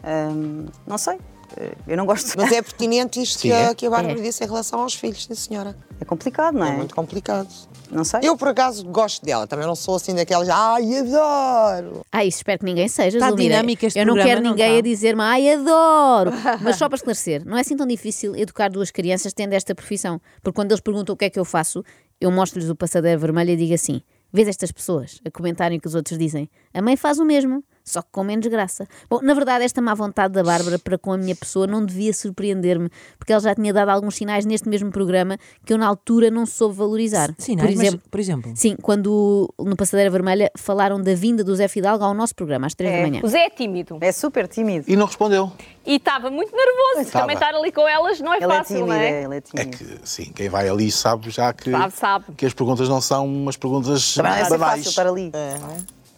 Ahm, 0.03 0.65
não 0.85 0.97
sei. 0.97 1.17
Eh, 1.57 1.73
Eu 1.87 1.97
não 1.97 2.05
gosto. 2.05 2.33
Mas 2.37 2.51
é 2.53 2.61
pertinente 2.61 3.21
isto 3.21 3.41
que, 3.41 3.51
é. 3.51 3.67
a, 3.67 3.75
que 3.75 3.85
a 3.85 3.89
Bárbara 3.89 4.17
É. 4.19 4.21
disse 4.21 4.43
em 4.43 4.47
relação 4.47 4.79
aos 4.81 4.93
filhos, 4.93 5.25
sim 5.25 5.33
senhora. 5.35 5.75
É 5.99 6.05
complicado, 6.05 6.55
não 6.57 6.65
É, 6.65 6.69
é? 6.69 6.77
muito 6.77 6.93
complicado. 6.95 7.47
Não 7.89 8.03
sei. 8.03 8.19
Eu, 8.23 8.35
por 8.35 8.49
acaso, 8.49 8.85
gosto 8.85 9.25
dela. 9.25 9.47
Também 9.47 9.65
não 9.65 9.75
sou 9.75 9.95
assim 9.95 10.13
daquelas. 10.13 10.49
Ai, 10.49 10.97
adoro! 10.99 12.01
Ah, 12.11 12.25
isso 12.25 12.37
espero 12.39 12.59
que 12.59 12.65
ninguém 12.65 12.87
seja, 12.89 13.17
Está 13.17 13.29
Zulmira. 13.29 13.55
dinâmico 13.55 13.85
este 13.85 13.97
Eu 13.97 14.05
não 14.05 14.15
quero 14.15 14.41
não 14.41 14.51
ninguém 14.51 14.67
está? 14.71 14.79
a 14.79 14.81
dizer-me, 14.81 15.21
ai, 15.21 15.53
adoro. 15.53 16.31
Mas 16.61 16.75
só 16.75 16.89
para 16.89 16.97
esclarecer, 16.97 17.45
não 17.45 17.57
é 17.57 17.61
assim 17.61 17.77
tão 17.77 17.87
difícil 17.87 18.35
educar 18.35 18.69
duas 18.69 18.91
crianças 18.91 19.31
tendo 19.33 19.53
esta 19.53 19.73
profissão. 19.73 20.19
Porque 20.43 20.55
quando 20.55 20.71
eles 20.71 20.81
perguntam 20.81 21.13
o 21.13 21.17
que 21.17 21.25
é 21.25 21.29
que 21.29 21.39
eu 21.39 21.45
faço, 21.45 21.81
eu 22.19 22.29
mostro-lhes 22.29 22.69
o 22.69 22.75
passadeiro 22.75 23.19
vermelho 23.21 23.51
e 23.51 23.55
digo 23.55 23.73
assim: 23.73 24.01
vês 24.37 24.47
estas 24.47 24.71
pessoas 24.71 25.19
a 25.25 25.31
comentarem 25.31 25.79
o 25.79 25.81
que 25.81 25.87
os 25.87 25.95
outros 25.95 26.15
dizem? 26.15 26.47
A 26.71 26.79
mãe 26.79 26.95
faz 26.95 27.17
o 27.17 27.25
mesmo. 27.25 27.63
Só 27.89 28.01
que 28.01 28.09
com 28.11 28.23
menos 28.23 28.45
graça. 28.47 28.87
Bom, 29.09 29.19
na 29.21 29.33
verdade, 29.33 29.63
esta 29.63 29.81
má 29.81 29.93
vontade 29.93 30.33
da 30.33 30.43
Bárbara 30.43 30.77
para 30.77 30.97
com 30.97 31.11
a 31.13 31.17
minha 31.17 31.35
pessoa 31.35 31.65
não 31.65 31.85
devia 31.85 32.13
surpreender-me, 32.13 32.89
porque 33.17 33.31
ela 33.31 33.41
já 33.41 33.55
tinha 33.55 33.71
dado 33.73 33.89
alguns 33.89 34.15
sinais 34.15 34.45
neste 34.45 34.67
mesmo 34.67 34.91
programa 34.91 35.37
que 35.65 35.73
eu 35.73 35.77
na 35.77 35.87
altura 35.87 36.29
não 36.29 36.45
soube 36.45 36.75
valorizar. 36.75 37.33
Sinais, 37.37 37.69
por 37.69 37.77
mas- 37.77 37.87
exemplo, 37.87 38.07
por 38.11 38.19
exemplo? 38.19 38.51
Sim, 38.55 38.75
quando 38.81 39.53
no 39.59 39.75
Passadeira 39.75 40.09
Vermelha 40.11 40.51
falaram 40.57 41.01
da 41.01 41.13
vinda 41.15 41.43
do 41.43 41.55
Zé 41.55 41.67
Fidalgo 41.67 42.03
ao 42.03 42.13
nosso 42.13 42.35
programa 42.35 42.67
às 42.67 42.73
três 42.75 42.93
da 42.93 43.01
manhã. 43.07 43.21
O 43.23 43.27
Zé 43.27 43.45
é 43.45 43.49
tímido 43.49 43.97
É 44.01 44.11
super 44.11 44.47
tímido. 44.47 44.85
E 44.87 44.95
não 44.95 45.05
respondeu. 45.05 45.51
e 45.85 45.95
estava 45.95 46.29
muito 46.29 46.51
nervoso. 46.55 47.01
Estava. 47.07 47.23
Também 47.23 47.35
estar 47.35 47.55
ali 47.55 47.71
com 47.71 47.87
elas 47.87 48.19
não 48.19 48.33
é 48.33 48.37
Ele 48.37 48.45
é 48.45 48.47
fácil, 48.47 48.75
tímido, 48.75 48.87
não 48.87 48.93
é, 48.95 49.09
é? 49.09 49.23
ele 49.23 49.33
é 49.33 49.37
É 49.37 49.41
tímido. 49.41 49.77
que, 49.77 49.99
sim, 50.03 50.31
quem 50.35 50.49
vai 50.49 50.67
ali 50.67 50.91
sabe 50.91 51.29
já 51.29 51.53
que, 51.53 51.71
Sabe, 51.71 51.93
sabe. 51.93 52.25
que 52.35 52.45
as 52.45 52.53
perguntas 52.53 52.89
não 52.89 52.99
são 52.99 53.25
umas 53.25 53.55
perguntas 53.55 54.13
Também 54.13 54.31
não 54.43 54.49
banais. 54.49 54.61
fácil 54.61 54.89
estar 54.89 55.07
ali. 55.07 55.31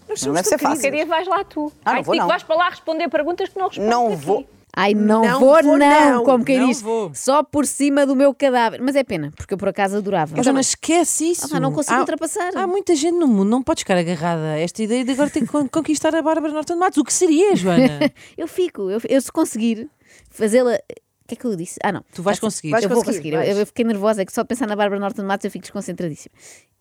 Nós 0.09 0.25
Não 0.25 0.33
deve 0.33 0.47
ser 0.47 0.57
fácil. 0.57 0.75
Qualquer 0.81 0.91
dia 0.91 1.05
vais 1.05 1.27
lá 1.27 1.43
tu. 1.43 1.71
Ah, 1.85 1.91
não 1.91 1.97
Ai, 1.97 2.03
vou, 2.03 2.13
digo, 2.13 2.23
não. 2.23 2.27
vais 2.29 2.43
para 2.43 2.55
lá 2.55 2.69
responder 2.69 3.07
perguntas 3.09 3.49
que 3.49 3.57
não 3.59 3.67
respondes 3.67 3.89
Não 3.89 4.07
aqui. 4.07 4.15
vou. 4.25 4.49
Ai, 4.75 4.93
não, 4.93 5.23
Não 5.23 5.39
vou, 5.39 5.61
vou, 5.63 5.77
não, 5.77 6.11
não, 6.11 6.23
como 6.23 6.45
quem 6.45 6.59
não 6.59 6.67
diz, 6.67 6.79
vou. 6.81 7.11
só 7.13 7.43
por 7.43 7.65
cima 7.65 8.05
do 8.05 8.15
meu 8.15 8.33
cadáver. 8.33 8.79
Mas 8.81 8.95
é 8.95 9.03
pena, 9.03 9.31
porque 9.35 9.53
eu 9.53 9.57
por 9.57 9.67
acaso 9.67 9.97
adorava. 9.97 10.33
Mas, 10.37 10.45
Joana, 10.45 10.61
esquece 10.61 11.31
isso. 11.31 11.47
Ah, 11.55 11.59
não 11.59 11.71
consigo 11.73 11.95
Há- 11.97 11.99
ultrapassar. 12.01 12.51
Há 12.55 12.67
muita 12.67 12.95
gente 12.95 13.15
no 13.17 13.27
mundo, 13.27 13.49
não 13.49 13.63
podes 13.63 13.81
ficar 13.81 13.97
agarrada 13.97 14.41
a 14.53 14.59
esta 14.59 14.81
ideia 14.83 15.03
de 15.03 15.11
agora 15.11 15.29
ter 15.29 15.41
que 15.41 15.47
con- 15.47 15.67
conquistar 15.71 16.15
a 16.15 16.21
Bárbara 16.21 16.53
Norton 16.53 16.73
de 16.75 16.79
Matos. 16.79 16.97
O 16.99 17.03
que 17.03 17.11
seria, 17.11 17.55
Joana? 17.55 17.99
Eu 18.37 18.47
fico, 18.47 18.89
eu, 18.89 19.01
eu 19.09 19.19
se 19.21 19.31
conseguir 19.31 19.89
fazê-la. 20.29 20.79
O 21.29 21.31
que 21.31 21.35
é 21.35 21.37
que 21.37 21.45
eu 21.45 21.55
disse? 21.55 21.77
Ah, 21.83 21.91
não. 21.91 22.03
Tu 22.13 22.23
vais 22.23 22.39
Ah, 22.39 22.41
conseguir. 22.41 22.69
Eu 22.69 22.71
Vais 22.71 22.85
vou 22.85 23.03
conseguir, 23.03 23.31
conseguir. 23.31 23.51
Eu, 23.51 23.57
eu 23.59 23.65
fiquei 23.67 23.85
nervosa, 23.85 24.23
é 24.23 24.25
que 24.25 24.33
só 24.33 24.41
de 24.41 24.47
pensar 24.47 24.67
na 24.67 24.75
Bárbara 24.75 24.99
Norton 24.99 25.21
de 25.21 25.27
Matos 25.27 25.45
eu 25.45 25.51
fico 25.51 25.61
desconcentradíssima. 25.61 26.33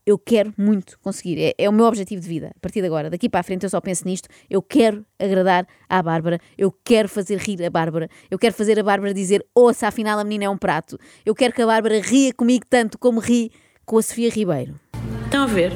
Eu 0.06 0.16
quero 0.18 0.54
muito 0.56 0.98
conseguir. 1.00 1.38
É, 1.38 1.54
é 1.58 1.68
o 1.68 1.72
meu 1.72 1.84
objetivo 1.84 2.22
de 2.22 2.26
vida. 2.26 2.50
A 2.56 2.60
partir 2.60 2.80
de 2.80 2.86
agora, 2.86 3.10
daqui 3.10 3.28
para 3.28 3.40
a 3.40 3.42
frente, 3.42 3.64
eu 3.64 3.68
só 3.68 3.78
penso 3.78 4.06
nisto. 4.06 4.26
Eu 4.48 4.62
quero 4.62 5.04
agradar 5.18 5.66
à 5.86 6.02
Bárbara. 6.02 6.40
Eu 6.56 6.72
quero 6.82 7.10
fazer 7.10 7.36
rir 7.36 7.62
a 7.62 7.68
Bárbara. 7.68 8.08
Eu 8.30 8.38
quero 8.38 8.54
fazer 8.54 8.80
a 8.80 8.82
Bárbara 8.82 9.12
dizer: 9.12 9.44
ouça, 9.54 9.86
afinal 9.86 10.18
a 10.18 10.24
menina 10.24 10.44
é 10.44 10.48
um 10.48 10.56
prato. 10.56 10.98
Eu 11.26 11.34
quero 11.34 11.52
que 11.52 11.60
a 11.60 11.66
Bárbara 11.66 12.00
ria 12.00 12.32
comigo 12.32 12.64
tanto 12.70 12.96
como 12.98 13.20
ri 13.20 13.52
com 13.84 13.98
a 13.98 14.02
Sofia 14.02 14.30
Ribeiro. 14.30 14.74
Estão 15.26 15.42
a 15.42 15.46
ver? 15.46 15.72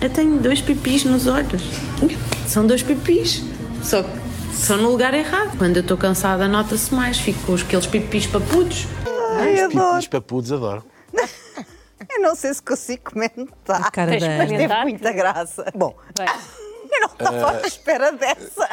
Eu 0.00 0.10
tenho 0.10 0.38
dois 0.38 0.60
pipis 0.62 1.04
nos 1.04 1.26
olhos. 1.26 1.62
São 2.46 2.64
dois 2.64 2.84
pipis. 2.84 3.42
Só 3.82 4.04
que 4.04 4.25
são 4.56 4.76
no 4.78 4.90
lugar 4.90 5.14
errado. 5.14 5.56
Quando 5.58 5.76
eu 5.76 5.82
estou 5.82 5.96
cansada, 5.96 6.48
nota-se 6.48 6.94
mais. 6.94 7.18
Fico 7.18 7.40
com 7.46 7.54
aqueles 7.54 7.86
pipis 7.86 8.26
papudos. 8.26 8.86
Ai, 9.38 9.54
Os 9.54 9.60
adoro. 9.74 9.90
pipis 9.94 10.08
papudos, 10.08 10.52
adoro. 10.52 10.84
Eu 12.08 12.20
não 12.22 12.34
sei 12.36 12.54
se 12.54 12.62
consigo 12.62 13.10
comentar. 13.10 13.82
A 13.86 13.90
cara 13.90 14.12
Mas 14.12 14.22
teve 14.22 14.46
Comentar? 14.46 14.82
muita 14.84 15.12
graça. 15.12 15.64
Bom, 15.74 15.96
Bem, 16.16 16.26
eu 16.92 17.00
não 17.00 17.08
estava 17.08 17.50
à 17.58 17.66
espera 17.66 18.12
dessa. 18.12 18.68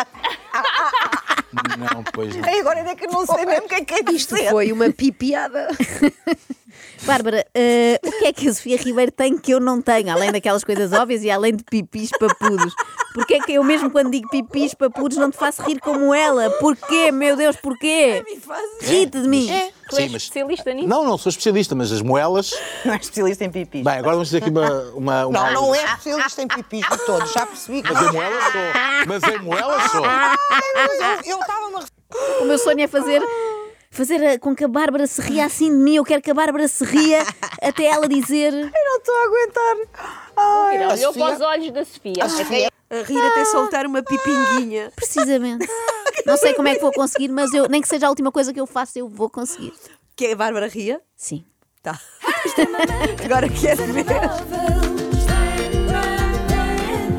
Não, 1.78 2.04
pois 2.14 2.36
não. 2.36 2.48
E 2.48 2.60
agora 2.60 2.80
ainda 2.80 2.96
que 2.96 3.06
eu 3.06 3.12
não 3.12 3.26
sei 3.26 3.46
mesmo 3.46 3.66
o 3.66 3.70
que 3.70 3.76
é 3.76 3.84
que 3.86 3.94
é 3.96 4.12
Isto 4.12 4.36
dizer. 4.36 4.50
foi 4.52 4.72
uma 4.72 4.90
pipiada. 4.92 5.68
Bárbara, 7.06 7.46
eh, 7.54 8.00
o 8.04 8.12
que 8.12 8.26
é 8.26 8.34
que 8.34 8.48
a 8.48 8.54
Sofia 8.54 8.78
Ribeiro 8.78 9.12
tem 9.12 9.38
que 9.38 9.52
eu 9.52 9.60
não 9.60 9.82
tenho? 9.82 10.10
Além 10.12 10.32
daquelas 10.32 10.64
coisas 10.64 10.94
óbvias 10.94 11.22
e 11.24 11.30
além 11.30 11.54
de 11.56 11.64
pipis 11.64 12.10
papudos. 12.18 12.74
Porquê 13.14 13.36
é 13.36 13.40
que 13.42 13.54
eu 13.54 13.64
mesmo 13.64 13.92
quando 13.92 14.10
digo 14.10 14.30
pipis 14.30 14.74
papudos 14.74 15.18
não 15.18 15.30
te 15.30 15.38
faço 15.38 15.62
rir 15.64 15.80
como 15.80 16.14
ela? 16.14 16.50
Porquê, 16.60 17.12
meu 17.12 17.36
Deus, 17.36 17.56
porquê? 17.58 18.24
Rite 18.82 19.22
de 19.22 19.28
mim. 19.28 19.48
tu 19.90 19.98
és 19.98 20.06
Sim, 20.06 20.10
mas- 20.14 20.22
especialista 20.24 20.74
nisso? 20.74 20.88
Não, 20.88 21.04
não 21.04 21.18
sou 21.18 21.30
especialista, 21.30 21.76
mas 21.76 21.92
as 21.92 22.02
moelas. 22.02 22.54
Não 22.86 22.94
é 22.94 22.98
especialista 22.98 23.44
em 23.44 23.52
pipis. 23.52 23.84
Bem, 23.84 23.94
agora 23.94 24.14
vamos 24.16 24.30
dizer 24.30 24.38
aqui 24.38 24.50
uma. 24.50 24.70
uma, 24.96 25.26
uma... 25.28 25.52
Não, 25.52 25.54
não 25.54 25.76
é 25.76 25.84
especialista 25.84 26.42
em 26.42 26.48
pipis 26.48 26.88
de 26.90 26.98
todos, 27.06 27.32
já 27.34 27.46
percebi 27.46 27.84
que 27.84 27.92
Mas 27.94 28.08
em 28.08 28.12
moelas 28.14 28.44
sou. 28.46 28.62
Mas 29.08 29.24
em 29.24 29.40
moelas 29.40 29.92
sou. 29.92 30.02
Mas 30.02 31.26
eu- 31.26 31.32
eu 31.34 31.40
estava-me 31.40 31.76
a 31.76 32.42
O 32.42 32.46
meu 32.46 32.58
sonho 32.58 32.80
é 32.82 32.88
fazer. 32.88 33.22
Fazer 33.94 34.26
a- 34.26 34.40
com 34.40 34.56
que 34.56 34.64
a 34.64 34.68
Bárbara 34.68 35.06
se 35.08 35.22
ria 35.22 35.46
assim 35.46 35.70
de 35.70 35.78
mim. 35.78 35.96
Eu 35.96 36.04
quero 36.04 36.22
que 36.22 36.32
a 36.32 36.34
Bárbara 36.34 36.68
se 36.68 36.84
ria 36.84 37.20
até 37.62 37.86
ela 37.86 38.08
dizer. 38.08 38.52
Eu 38.54 38.60
não 38.62 38.98
estou 38.98 39.16
a 39.16 39.24
aguentar. 39.26 39.78
Ai, 40.36 40.78
olhou 40.88 41.14
Sofia- 41.14 41.26
para 41.26 41.36
os 41.36 41.42
olhos 41.42 41.72
da 41.72 41.86
Sofia. 41.86 42.14
A 42.90 42.96
rir 43.04 43.18
até 43.26 43.46
soltar 43.46 43.86
uma 43.86 44.02
pipinguinha. 44.04 44.92
Precisamente. 44.96 45.68
Não 46.26 46.38
sei 46.38 46.54
como 46.54 46.68
é 46.68 46.76
que 46.76 46.82
vou 46.82 46.92
conseguir, 46.92 47.30
mas 47.30 47.54
eu, 47.54 47.68
nem 47.68 47.82
que 47.82 47.88
seja 47.88 48.08
a 48.08 48.10
última 48.10 48.32
coisa 48.32 48.52
que 48.54 48.60
eu 48.60 48.66
faço, 48.68 48.98
eu 49.00 49.08
vou 49.08 49.30
conseguir. 49.30 49.74
Que 50.16 50.28
a 50.28 50.36
Bárbara 50.36 50.68
ria? 50.68 51.00
Sim. 51.16 51.44
Tá. 51.82 52.00
Agora 53.26 53.48
quero 53.50 53.84
ver. 53.94 54.06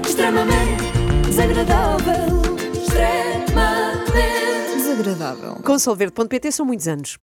Extremamente 0.06 0.84
desagradável. 1.26 2.42
Extremamente 2.72 4.53
desagradável. 5.02 5.56
Com 5.64 5.78
solverde.pt 5.78 6.52
são 6.52 6.64
muitos 6.64 6.86
anos. 6.88 7.12